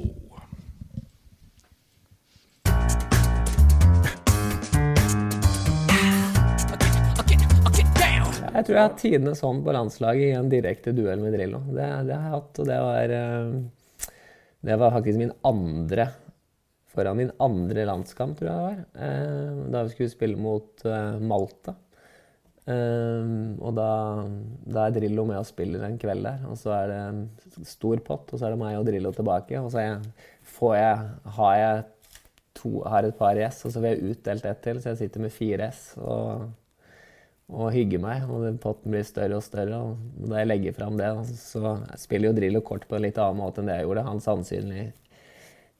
[8.55, 11.59] Jeg tror jeg har tidenes hånd på landslaget i en direkte duell med Drillo.
[11.67, 13.55] Det, det har jeg hatt, og det var eh,
[14.69, 16.07] Det var faktisk min andre
[16.95, 18.77] Foran min andre landskamp, tror jeg det var.
[19.03, 21.75] eh, Da vi skulle spille mot eh, Malta.
[22.65, 23.89] Og da,
[24.73, 26.39] da er Drillo med og spiller en kveld der.
[26.49, 27.19] Og så er det en
[27.67, 29.59] stor pott, og så er det meg og Drillo tilbake.
[29.61, 29.99] Og så jeg,
[30.55, 31.03] får jeg,
[31.37, 31.83] har jeg
[32.57, 35.25] to, har et par S, og så får jeg utdelt ett til, så jeg sitter
[35.27, 35.83] med fire S.
[35.99, 36.47] og
[37.51, 38.25] og hygge meg.
[38.29, 39.79] Og potten blir større og større.
[39.81, 43.41] Og da jeg legger fram det, så spiller jo Drillo kort på en litt annen
[43.41, 44.07] måte enn det jeg gjorde.
[44.09, 44.85] Han sannsynlig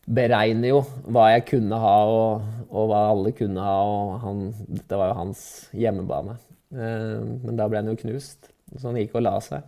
[0.05, 3.77] beregner jo hva jeg kunne ha, og, og hva alle kunne ha.
[3.85, 5.45] Og han, dette var jo hans
[5.75, 6.37] hjemmebane.
[6.75, 9.65] Eh, men da ble han jo knust, så han gikk og la seg.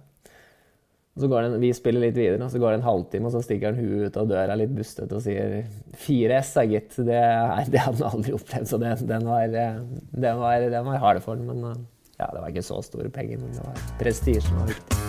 [1.17, 3.31] Og så går den, vi spiller litt videre, og så går det en halvtime, og
[3.33, 5.63] så stikker han huet ut av døra litt bustete og sier
[5.97, 6.93] 4S, er gitt.
[7.07, 9.79] Det, er, det hadde han aldri opplevd, så det, den, var, eh,
[10.13, 11.49] den, var, den var harde for den.
[11.49, 11.79] Men eh,
[12.19, 14.99] ja, det var ikke så store penger, men det var prestisjen som var viktig.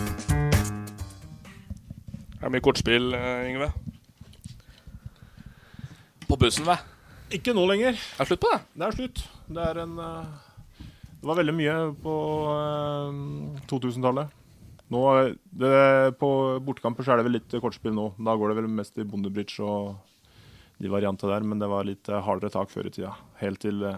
[2.39, 3.69] Er mye kortspill, eh, Yngve?
[6.25, 6.79] På bussen, hva?
[7.37, 8.01] Ikke nå lenger.
[8.01, 8.63] Det Er slutt på det?
[8.81, 9.23] Det er slutt.
[9.45, 12.17] Det er en Det var veldig mye på
[12.57, 14.38] eh, 2000-tallet.
[14.89, 15.01] Nå
[15.53, 15.71] det,
[16.21, 16.29] På
[16.65, 18.11] bortekamper så er det vel litt kortspill nå.
[18.17, 19.97] Da går det vel mest i bondebridge og
[20.79, 23.11] de variantene der, men det var litt eh, hardere tak før i tida.
[23.41, 23.97] Helt til eh,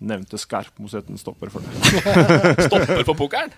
[0.00, 1.72] nevnte Skarpmosetten stopper for det.
[2.70, 3.52] Stopper for pokeren?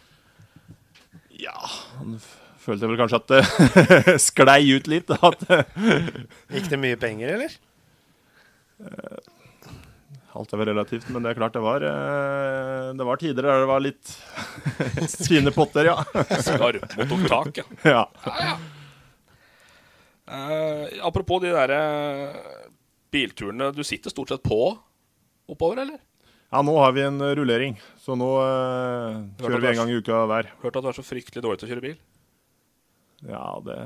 [1.38, 1.54] Ja,
[2.00, 2.16] han
[2.64, 5.14] følte vel kanskje at det sklei ut litt.
[5.14, 5.46] At,
[6.50, 7.54] Gikk det mye penger, eller?
[10.34, 13.60] Alt er vel relativt, men det er klart det var eh, Det var tider der
[13.62, 14.14] det var litt
[15.28, 15.98] fine potter, ja.
[16.42, 17.66] Skarp mot opptak, ja.
[17.86, 18.08] ja.
[18.26, 18.56] ja, ja.
[20.24, 21.78] Uh, apropos de derre
[23.12, 23.70] bilturene.
[23.76, 24.58] Du sitter stort sett på
[25.46, 26.00] oppover, eller?
[26.50, 29.98] Ja, nå har vi en eh, rullering, så nå uh, kjører vi en gang i
[30.00, 30.50] uka hver.
[30.62, 32.00] Hørt at du er så fryktelig dårlig til å kjøre bil.
[33.28, 33.78] Ja, det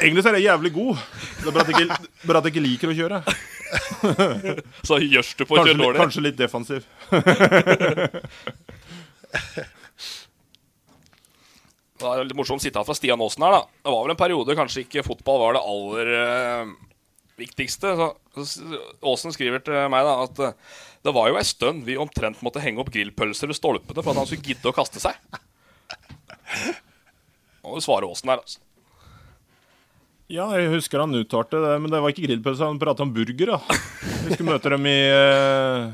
[0.00, 0.96] Egentlig så er jeg jævlig god.
[1.40, 3.18] Det er bare at jeg ikke, bare at jeg ikke liker å kjøre.
[4.86, 6.00] Så gjørs du på å kanskje, kjøre litt- dårlig?
[6.02, 6.82] Kanskje litt defensiv.
[11.96, 13.62] Det er litt morsomt sitat fra Stian Aasen her, da.
[13.86, 16.74] Det var vel en periode kanskje ikke fotball var det aller eh,
[17.40, 17.94] viktigste.
[17.96, 18.08] Så,
[18.44, 18.82] så
[19.12, 20.58] Aasen skriver til meg da at eh,
[21.06, 24.20] det var jo ei stund vi omtrent måtte henge opp grillpølser ved stolpene for at
[24.20, 25.16] han skulle gidde å kaste seg.
[27.64, 28.60] Og du svarer Aasen her, altså.
[30.26, 33.52] Ja, jeg husker han uttalte det, men det var ikke grillpølse, han pratet om burger.
[33.52, 33.76] da.
[34.26, 35.92] Vi skulle møte dem i uh,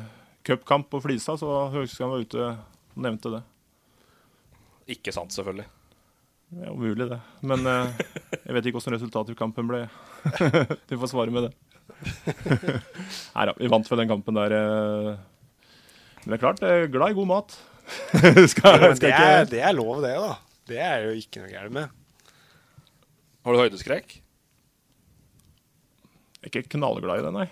[0.48, 3.42] cupkamp på Flisa, så husker jeg han var ute og nevnte det.
[4.96, 5.68] Ikke sant, selvfølgelig.
[6.52, 7.20] Det er jo mulig, det.
[7.44, 7.92] Men uh,
[8.38, 9.84] jeg vet ikke hvordan resultatet i kampen ble.
[10.88, 11.52] du får svare med det.
[13.36, 14.56] Nei da, vi vant vel den kampen der.
[14.56, 15.12] eh.
[16.22, 17.58] Men det er klart, jeg er glad i god mat.
[17.92, 20.36] skal, skal det, ikke er, det er lov, det, da.
[20.72, 21.98] Det er jo ikke noe gærent med.
[23.42, 24.18] Har du høydeskrekk?
[26.42, 27.46] Er ikke knallglad i det, nei.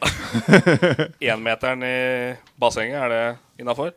[1.33, 1.95] Énmeteren i
[2.59, 3.25] bassenget, er det
[3.63, 3.93] innafor?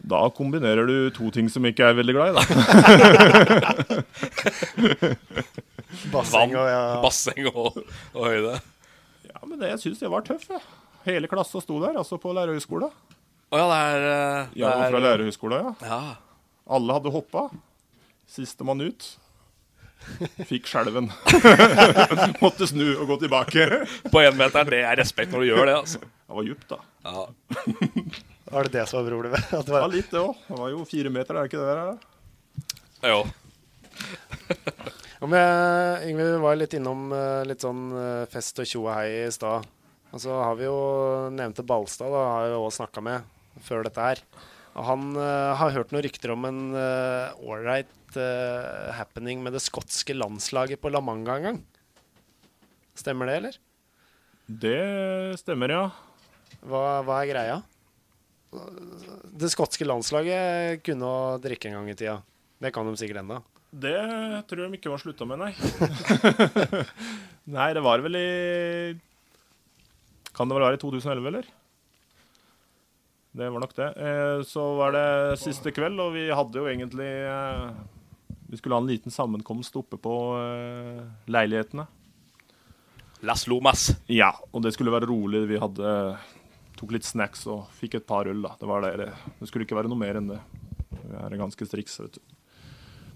[0.00, 2.42] Da kombinerer du to ting som ikke er veldig glad i, da.
[6.14, 6.80] Basseng og, ja.
[7.02, 7.80] basseng og,
[8.14, 8.54] og høyde.
[9.28, 10.62] Ja, men det, jeg syns jeg var tøff, jeg.
[11.04, 12.88] Hele klassa sto der, altså på lærerhøgskolen.
[13.50, 15.72] Å ja, det er Ja, det er- fra lærerhøgskolen, ja.
[15.90, 16.00] Ja.
[16.70, 17.48] Alle hadde hoppa.
[18.30, 19.10] Sistemann ut.
[20.48, 21.10] Fikk skjelven.
[22.42, 23.66] Måtte snu og gå tilbake.
[24.10, 26.00] På énmeteren, det er respekt når du gjør det, altså.
[26.02, 26.80] Det var djupt, da.
[27.06, 27.26] Ja.
[28.50, 29.44] Var det det som var problemet?
[29.60, 29.92] At det Ja, var...
[29.92, 30.38] litt det òg.
[30.48, 33.10] Det var jo fire meter, er det ikke det der?
[33.12, 33.20] Jo.
[35.22, 38.94] Om jeg, Yngve, vi var litt innom eh, litt sånn eh, fest og tjo og
[38.96, 39.68] hei i stad.
[40.10, 40.78] Og så har vi jo
[41.30, 43.28] nevnte Balstad, da, har jeg jo også snakka med
[43.68, 44.22] før dette her.
[44.86, 47.88] Han uh, har hørt noen rykter om en ålreit
[48.96, 51.58] happening med det skotske landslaget på La Manga en gang.
[52.98, 53.58] Stemmer det, eller?
[54.50, 54.78] Det
[55.38, 55.84] stemmer, ja.
[56.66, 57.60] Hva, hva er greia?
[58.50, 62.18] Det skotske landslaget kunne å drikke en gang i tida.
[62.60, 63.38] Det kan de sikkert ennå.
[63.70, 63.94] Det
[64.50, 65.52] tror jeg de ikke var slutta med, nei.
[67.56, 68.30] nei, det var vel i
[70.34, 71.50] Kan det vel være i 2011, eller?
[73.32, 73.88] Det var nok det.
[73.94, 77.70] Eh, så var det siste kveld, og vi hadde jo egentlig eh,
[78.50, 81.86] Vi skulle ha en liten sammenkomst oppe på eh, leilighetene.
[83.22, 83.90] Las Lomas.
[84.08, 85.44] Ja, og det skulle være rolig.
[85.46, 85.94] Vi hadde
[86.80, 88.42] tok litt snacks og fikk et par øl.
[88.42, 88.56] da.
[88.58, 89.12] Det var det.
[89.38, 90.40] Det skulle ikke være noe mer enn det.
[90.90, 92.36] Vi er ganske strikse, vet du.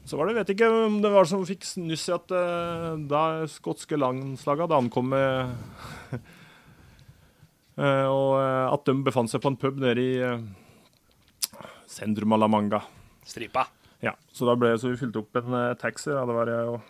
[0.05, 3.23] Så var det, vet ikke om det var som fikk nyss i at uh, da
[3.49, 5.55] skotske landslaget hadde ankommet
[7.75, 10.13] Og uh, at de befant seg på en pub nede i
[11.91, 12.83] sentrum av La Manga.
[13.27, 13.67] Stripa.
[14.05, 16.13] Ja, så da ble så vi fylte opp en taxi.
[16.13, 16.83] Ja, det var jeg og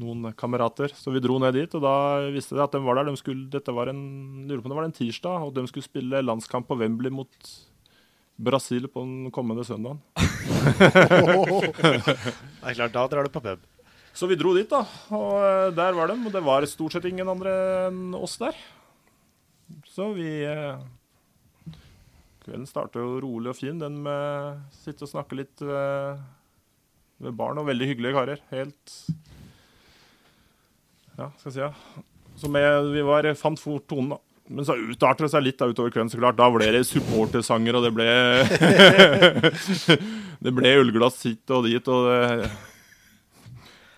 [0.00, 0.92] noen kamerater.
[0.96, 1.94] Så vi dro ned dit, og da
[2.34, 3.10] visste de at de var der.
[3.10, 4.02] De skulle, dette var en,
[4.48, 7.50] lurer på om det var en tirsdag, og de skulle spille landskamp på Wembley mot
[8.40, 10.00] Brasil på den kommende søndagen.
[10.80, 10.90] det
[12.64, 13.60] er klart, da drar du på pub.
[14.16, 14.82] Så vi dro dit, da.
[15.14, 16.18] Og eh, der var de.
[16.26, 17.52] Og det var stort sett ingen andre
[17.88, 18.56] enn oss der.
[19.88, 20.80] Så vi eh,
[22.44, 23.78] Kvelden starter jo rolig og fin.
[23.80, 26.22] Den med sitte og snakke litt ved,
[27.20, 27.60] ved barn.
[27.60, 28.42] Og veldig hyggelige karer.
[28.54, 28.96] Helt
[31.18, 31.72] Ja, skal jeg si ja.
[32.40, 34.20] Så med, vi var, fant fort tonen, da.
[34.50, 36.38] Men så utarter det seg litt da, utover kvelden, så klart.
[36.40, 38.06] Da ble det supportersanger, og det ble
[40.44, 42.48] Det ble ølglass hit og dit, og det,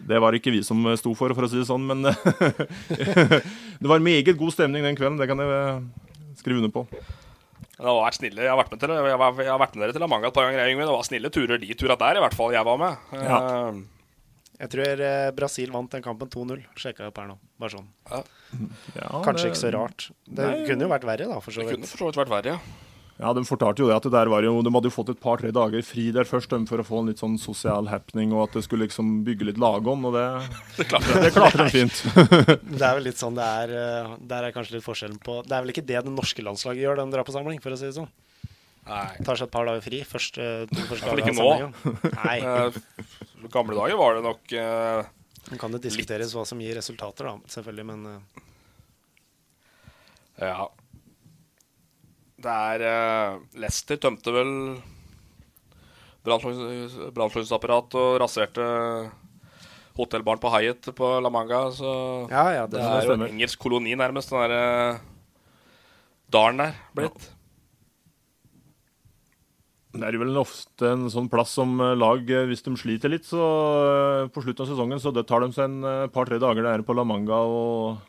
[0.08, 2.06] det var ikke vi som sto for, for å si det sånn, men
[3.82, 6.86] Det var meget god stemning den kvelden, det kan jeg skrive under på.
[7.82, 8.44] Det har vært snille.
[8.44, 10.36] Jeg har vært med, til, jeg har, jeg har vært med dere til Amanga et
[10.36, 10.68] par ganger.
[10.70, 13.10] Det var snille turer de turene der, i hvert fall jeg var med.
[13.18, 13.40] Ja.
[13.42, 14.02] Uh,
[14.62, 16.60] jeg tror eh, Brasil vant den kampen 2-0.
[16.78, 17.34] Sjekka opp her nå.
[17.58, 17.88] Bare sånn.
[18.06, 18.20] Ja.
[18.94, 20.04] Ja, Kanskje det, ikke så rart.
[20.28, 21.40] Det nei, kunne jo vært verre, da.
[21.42, 21.72] For så vidt.
[21.72, 22.91] Det kunne for så vidt vært verre, ja.
[23.20, 25.20] Ja, De fortalte jo det at det der var jo, de hadde jo fått et
[25.20, 28.56] par-tre dager fri der først for å få en litt sånn sosial happening, og at
[28.58, 30.24] det skulle liksom bygge litt lagånd, og det,
[30.80, 32.02] det klarte det klarte de fint.
[32.80, 35.54] det er vel litt sånn det er eh, Der er kanskje litt forskjellen på Det
[35.54, 37.88] er vel ikke det det norske landslaget gjør, de drar på samling, for å si
[37.90, 38.10] det sånn.
[38.82, 39.08] Nei.
[39.22, 40.02] Tar seg et par dager fri.
[40.06, 41.50] Først, to første dager ikke nå.
[42.18, 42.38] Nei.
[43.42, 45.02] Uh, gamle dager var det nok uh,
[45.50, 46.36] Man kan det diskuteres litt.
[46.38, 48.42] hva som gir resultater, da, selvfølgelig, men uh.
[50.42, 50.66] Ja.
[52.42, 54.52] Det er uh, Leicester tømte vel
[56.26, 58.64] brannslukningsapparat og raserte
[59.98, 61.64] hotellbarn på Hyatt på La Manga.
[61.74, 61.92] Så
[62.30, 64.98] ja, ja, det, det er jo en engelsk koloni, nærmest, den derre
[66.32, 67.30] dalen der blitt.
[67.30, 67.38] Ja.
[69.92, 73.26] Det er vel ofte en sånn plass som eh, lag, eh, hvis de sliter litt
[73.28, 76.84] så eh, på slutten av sesongen, så det tar de seg en par-tre dager der
[76.86, 78.00] på La Manga og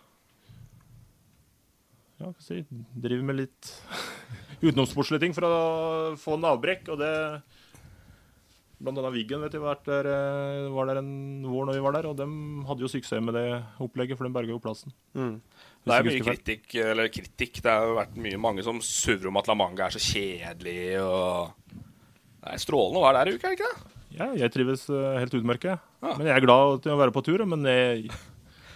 [2.24, 2.64] ja, si,
[2.96, 3.74] driver med litt
[4.66, 5.58] utenomsportslige ting for å
[6.20, 6.90] få en avbrekk.
[6.94, 7.14] Og det
[8.84, 10.08] Blant annet Wiggen vet jeg, var der,
[10.74, 12.26] var der en vår når vi var der, og de
[12.68, 13.46] hadde jo suksess med det
[13.80, 14.92] opplegget, for de berga jo plassen.
[15.16, 15.38] Mm.
[15.88, 17.62] Det er mye kritikk, eller kritikk.
[17.64, 21.00] Det har jo vært mye mange som surrer om at La Manga er så kjedelig.
[21.00, 21.54] og
[22.44, 23.92] det er strålende å være der i uka, ikke det?
[24.18, 25.80] Ja, jeg trives uh, helt utmerket.
[26.04, 26.14] Ja.
[26.18, 27.46] Men jeg er glad til å være på tur.
[27.50, 28.12] Men jeg,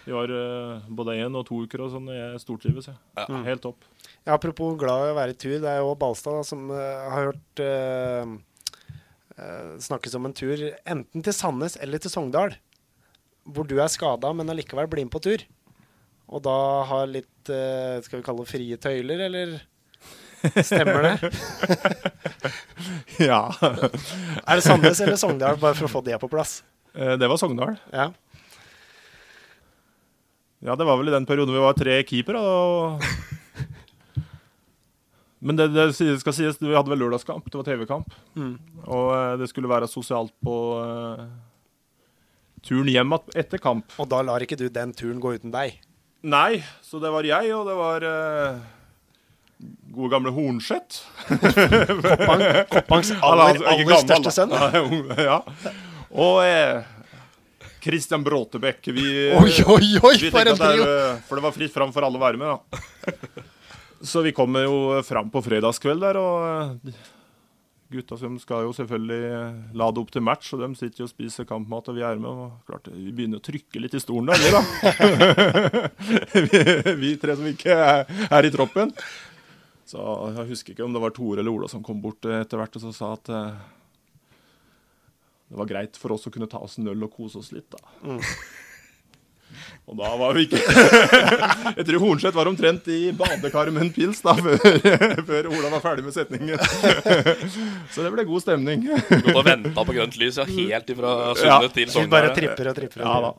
[0.08, 2.88] jeg har uh, både én og to uker og sånn, jeg stortrives.
[2.88, 3.00] Jeg.
[3.20, 3.26] Ja.
[3.28, 3.42] Mm.
[3.48, 3.88] Helt topp.
[4.24, 5.58] Ja, apropos glad i å være i tur.
[5.64, 6.80] Det er jo Balstad da, som uh,
[7.12, 7.66] har hørt
[9.38, 10.58] snakkes om en tur
[10.90, 12.56] enten til Sandnes eller til Sogndal.
[13.46, 15.44] Hvor du er skada, men allikevel blir med på tur.
[16.34, 16.56] Og da
[16.90, 17.52] har litt
[18.04, 19.54] Skal vi kalle det frie tøyler, eller?
[20.66, 21.30] Stemmer det?
[23.30, 23.44] ja.
[23.62, 26.60] er det Sandnes eller Sogndal, bare for å få det på plass?
[26.98, 27.76] Eh, det var Sogndal.
[27.94, 28.12] Ja.
[30.66, 32.42] Ja, det var vel i den perioden vi var tre keepere.
[35.40, 37.46] Men det, det, skal sies, vi hadde vel lørdagskamp.
[37.46, 38.16] Det var TV-kamp.
[38.36, 38.56] Mm.
[38.88, 41.28] Og eh, det skulle være sosialt på uh,
[42.66, 43.94] turen hjem etter kamp.
[44.02, 45.78] Og da lar ikke du den turen gå uten deg?
[46.26, 48.66] Nei, så det var jeg, og det var uh,
[49.94, 51.06] gode gamle Hornseth.
[52.74, 54.58] Koppangs aller, aller største sønn.
[55.30, 55.40] ja.
[56.18, 56.82] Og eh,
[57.84, 58.88] Christian Bråtebekk.
[58.96, 59.06] Vi,
[59.42, 60.88] oi, oi, oi, for en trio!
[60.88, 63.46] Eh, for det var fritt fram for alle å være med, da.
[64.08, 67.06] Så vi kommer jo fram på fredagskveld der, og eh,
[67.98, 71.48] gutta som skal jo selvfølgelig lade opp til match, og de sitter jo og spiser
[71.50, 72.30] kampmat, og vi er med.
[72.30, 74.62] og klart, Vi begynner å trykke litt i stolen der, vi da.
[76.52, 76.62] vi,
[77.02, 78.94] vi, tre som ikke er, er i troppen.
[79.88, 80.04] Så
[80.36, 82.84] Jeg husker ikke om det var Tore eller Ola som kom bort etter hvert og
[82.84, 83.60] så sa at eh,
[85.48, 87.70] det var greit for oss å kunne ta oss en øl og kose oss litt.
[87.72, 87.80] da.
[88.04, 88.22] Mm.
[89.88, 94.20] Og da var vi ikke Jeg tror Hornseth var omtrent i badekaret med en pils
[94.26, 94.58] da, før,
[95.30, 96.60] før Ola var ferdig med setningen.
[97.96, 98.84] Så det ble god stemning.
[99.08, 101.72] Gått og venta på grønt lys ja, helt ifra Sunde Ja.
[101.80, 102.12] til Sogndal.
[102.18, 103.06] bare tripper og tripper.
[103.08, 103.32] Ja da.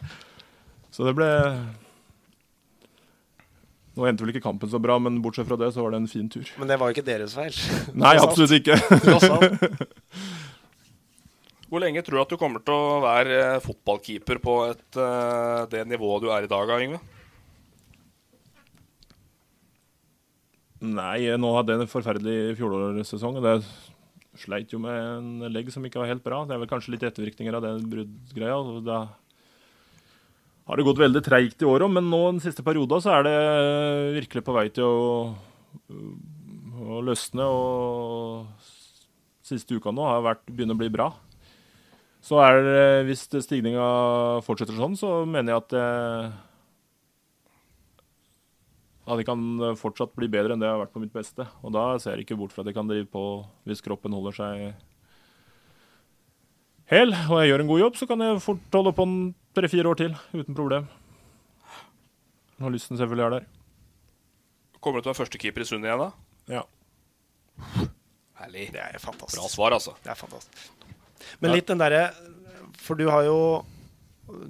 [0.96, 1.28] Så det ble
[3.98, 6.11] Nå endte vel ikke kampen så bra, men bortsett fra det så var det en
[6.11, 6.46] fin tur.
[6.56, 7.56] Men det var jo ikke deres feil.
[7.98, 8.78] Nei, absolutt ikke.
[11.68, 15.66] Hvor lenge tror du at du kommer til å være eh, fotballkeeper på et, eh,
[15.68, 17.00] det nivået du er i dag, da, Yngve?
[20.78, 23.40] Nei, nå hadde jeg en forferdelig fjorårssesong.
[23.44, 23.56] Det
[24.38, 26.44] sleit jo med en legg som ikke var helt bra.
[26.46, 28.58] Det er vel kanskje litt ettervirkninger av den bruddgreia.
[28.86, 29.00] Da
[30.68, 33.38] har det gått veldig treigt i år men nå den siste perioden så er det
[34.20, 35.14] virkelig på vei til å,
[36.96, 37.44] å løsne.
[37.44, 38.68] Og
[39.48, 41.10] siste uka nå har vært, begynner å bli bra.
[42.29, 43.89] Så er det, hvis stigninga
[44.45, 46.37] fortsetter sånn, så mener jeg at eh,
[49.09, 49.41] at det kan
[49.81, 51.47] fortsatt bli bedre enn det jeg har vært på mitt beste.
[51.64, 53.22] Og da ser jeg ikke bort fra at jeg kan drive på
[53.68, 54.64] hvis kroppen holder seg
[56.93, 59.16] hel, og jeg gjør en god jobb, så kan jeg fort holde på en
[59.57, 60.89] tre-fire år til uten problem.
[62.61, 63.49] Når lysten selvfølgelig er der.
[64.83, 66.11] Kommer du til å være førstekeeper i Sund igjen, da?
[66.53, 66.64] Ja.
[68.39, 68.68] Herlig.
[68.74, 69.41] Det er fantastisk.
[69.41, 69.97] Bra svar, altså.
[70.05, 70.78] Det er fantastisk.
[71.40, 72.10] Men litt den derre
[72.84, 73.38] For du har jo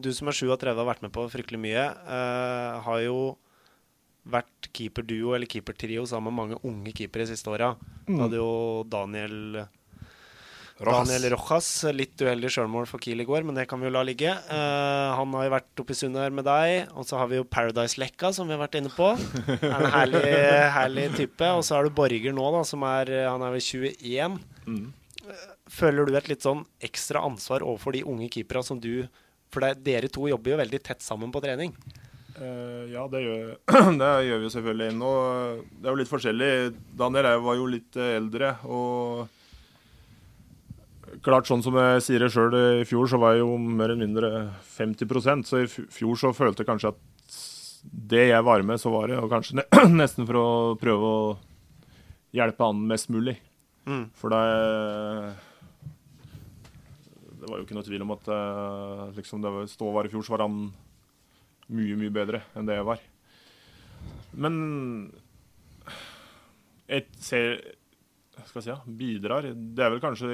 [0.02, 3.18] Du som er 37 og har vært med på fryktelig mye, uh, har jo
[4.28, 7.70] vært keeperduo eller keepertrio sammen med mange unge keepere de siste åra.
[8.06, 8.20] Du Mm.
[8.24, 9.36] hadde jo Daniel
[10.80, 11.08] Rojas.
[11.08, 11.68] Daniel Rojas.
[11.94, 14.30] Litt uheldig sjølmål for Kiel i går, men det kan vi jo la ligge.
[14.50, 16.88] Uh, han har jo vært oppe i Sundet her med deg.
[16.94, 19.08] Og så har vi jo Paradise-lekka, som vi har vært inne på.
[19.62, 20.22] En herlig,
[20.78, 21.48] herlig type.
[21.56, 24.38] Og så har du Borger nå, da, som er Han er vel 21.
[24.68, 24.86] Mm.
[25.68, 29.06] Føler du et litt sånn ekstra ansvar overfor de unge keeperne som du
[29.52, 31.72] For det, dere to jobber jo veldig tett sammen på trening.
[32.38, 33.46] Uh, ja, det gjør,
[34.00, 34.92] det gjør vi jo selvfølgelig.
[35.00, 35.12] Nå,
[35.72, 36.50] det er jo litt forskjellig.
[37.00, 38.52] Daniel jeg var jo litt eh, eldre.
[38.68, 39.34] og
[41.24, 44.04] klart sånn som jeg sier det sjøl, i fjor så var jeg jo mer eller
[44.04, 44.30] mindre
[44.76, 47.00] 50% Så i fjor så følte jeg kanskje at
[48.12, 49.18] det jeg var med, så var det.
[49.22, 49.64] Og kanskje
[50.02, 50.48] nesten for å
[50.78, 51.20] prøve å
[52.36, 53.38] hjelpe han mest mulig.
[53.88, 54.10] Mm.
[54.18, 54.44] For det
[57.48, 60.26] Det var jo ikke noe tvil om at eh, liksom det Stå var i fjor,
[60.26, 60.58] så var han
[61.72, 63.00] mye, mye bedre enn det jeg var.
[64.36, 64.58] Men
[66.88, 67.56] jeg ser
[68.46, 70.28] skal jeg si, ja, bidrar Det er vel kanskje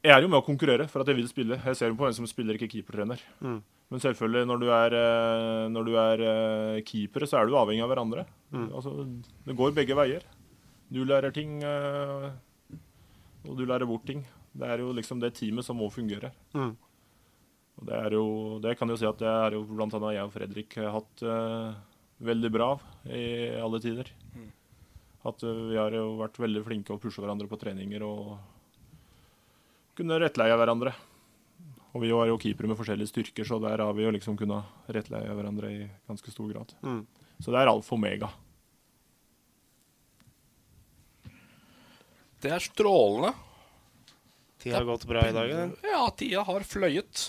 [0.00, 1.60] Jeg er jo med å konkurrere for at jeg vil spille.
[1.60, 3.20] Jeg ser jo på hvem som spiller, ikke keepertrener.
[3.44, 3.60] Mm.
[3.92, 7.84] Men selvfølgelig, når du er, eh, når du er eh, keeper, så er du avhengig
[7.84, 8.24] av hverandre.
[8.48, 8.70] Mm.
[8.72, 8.94] Altså,
[9.44, 10.24] det går begge veier.
[10.88, 11.60] Du lærer ting,
[13.46, 14.22] og du lærer bort ting.
[14.52, 16.32] Det er jo liksom det teamet som må fungere.
[16.56, 16.72] Mm.
[17.80, 18.24] Og det er jo,
[18.60, 21.22] det kan jo si at det er jo blant annet jeg og Fredrik har hatt
[21.24, 21.76] uh,
[22.20, 22.72] veldig bra
[23.08, 23.22] i
[23.56, 24.10] alle tider.
[25.24, 28.34] At uh, vi har jo vært veldig flinke å pushe hverandre på treninger og
[29.96, 30.92] kunne rettleie hverandre.
[31.90, 34.92] Og vi var jo keepere med forskjellige styrker, så der har vi jo liksom kunnet
[34.94, 36.76] rettleie hverandre i ganske stor grad.
[36.86, 37.02] Mm.
[37.40, 38.28] Så det er alfa og omega.
[42.40, 43.34] Det er strålende.
[44.60, 45.50] Tida har gått bra i dag?
[45.50, 45.76] eller?
[45.84, 47.26] Ja, tida har fløyet.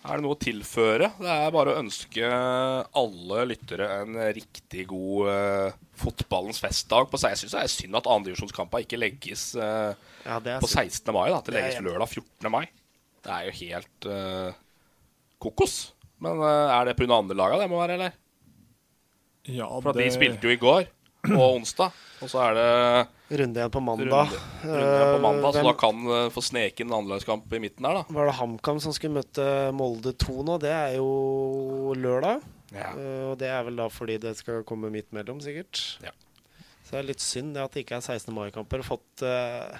[0.00, 1.10] Er det noe å tilføre?
[1.20, 2.28] Det er bare å ønske
[2.96, 7.10] alle lyttere en riktig god eh, fotballens festdag.
[7.10, 9.92] På, jeg syns det er synd at andredivisjonskampa ikke legges eh,
[10.24, 10.88] Ja, det er på synd.
[10.96, 11.12] 16.
[11.12, 11.26] mai.
[11.28, 12.50] Da, at det Det er legges jeg lørdag 14.
[12.54, 12.64] mai.
[13.20, 14.58] Det er jo helt eh,
[15.44, 15.76] kokos.
[16.24, 17.12] Men eh, er det pga.
[17.20, 18.16] andrelaga det må være, eller?
[19.50, 20.88] Ja, For at de spilte jo i går
[21.34, 21.92] og onsdag,
[22.24, 22.70] og så er det
[23.30, 24.30] Runde igjen på mandag.
[24.64, 27.52] runde, runde på mandag, Eh, så hvem- da kan uh, få sneke inn en annenlagskamp
[27.54, 28.04] i midten her, da.
[28.10, 30.56] Var det HamKam som skulle møte Molde 2 nå?
[30.58, 32.42] Det er jo lørdag.
[32.74, 32.90] Ja.
[32.94, 35.98] Eh, og det er vel da fordi det skal komme midt mellom, sikkert.
[36.02, 36.10] Ja.
[36.84, 38.34] Så det er litt synd det at det ikke er 16.
[38.34, 38.82] mai-kamper.
[38.82, 39.78] Fått, uh,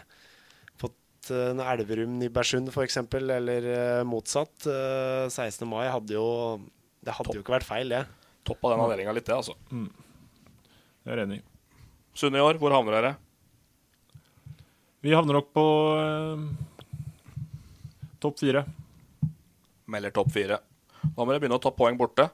[0.79, 4.55] fått uh, en Elverum-Nybergsund f.eks., eller uh, motsatt.
[4.71, 5.67] Eh, 16.
[5.67, 6.61] mai hadde jo
[7.03, 8.05] Det hadde jo ikke vært feil, det.
[8.47, 9.57] Topp av den avdelinga litt, det, altså.
[9.75, 9.91] Mm.
[11.07, 11.41] Jeg er enig.
[12.15, 13.13] Sunne i år, hvor havner dere?
[15.01, 15.65] Vi havner nok på
[15.97, 16.43] eh,
[18.21, 18.65] topp fire.
[19.91, 20.59] Melder topp fire.
[21.01, 22.27] Da må dere begynne å ta poeng borte.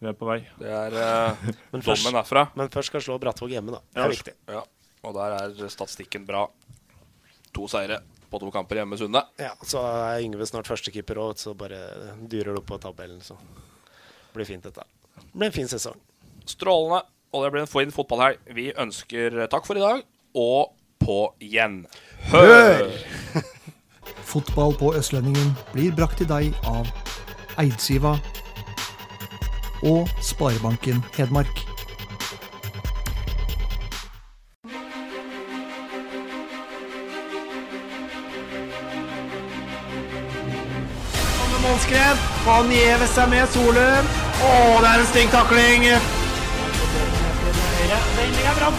[0.00, 0.38] Vi er på vei.
[0.60, 2.46] Det er eh, Men først- dommen herfra.
[2.56, 3.82] Men først skal slå Brattvåg hjemme, da.
[3.92, 4.34] Det Ja, er viktig.
[4.56, 4.62] Ja.
[5.06, 6.46] Og der er statistikken bra.
[7.56, 8.00] To seire
[8.32, 9.20] på to kamper hjemme Sunne.
[9.38, 11.78] Ja, Så er Yngve snart førstekeeper òg, så bare
[12.26, 13.20] dyrer det opp på tabellen.
[13.22, 14.82] Så det blir fint, dette.
[15.20, 16.00] Det blir en fin sesong.
[16.48, 17.04] Strålende.
[17.36, 18.40] Og det blir en fin fotballhelg.
[18.56, 20.02] Vi ønsker takk for i dag,
[20.40, 20.74] og
[21.06, 22.90] på gjenhør!
[24.32, 26.90] Fotball på Østlendingen blir brakt til deg av
[27.62, 28.16] Eidsiva
[29.86, 31.62] og Sparebanken Hedmark.
[41.66, 42.20] Målskred.
[42.46, 44.06] Han gjever seg med Solum.
[44.46, 44.52] Å,
[44.82, 45.88] det er en stygg takling.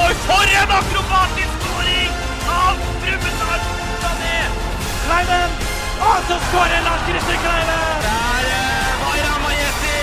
[0.01, 2.11] Og for en akrobatisk skåring
[2.49, 2.73] av
[3.03, 3.61] Brumunddal
[4.03, 4.39] Sané!
[5.05, 5.51] Kleiven!
[6.07, 8.01] Og så skårer Lars Christer Kleiven!
[8.07, 9.99] Der er Vaira Majesti!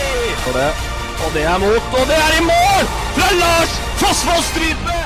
[1.25, 2.85] Og det er mot, og det er i mål!
[3.17, 5.00] Fra Lars Fossvoll stryper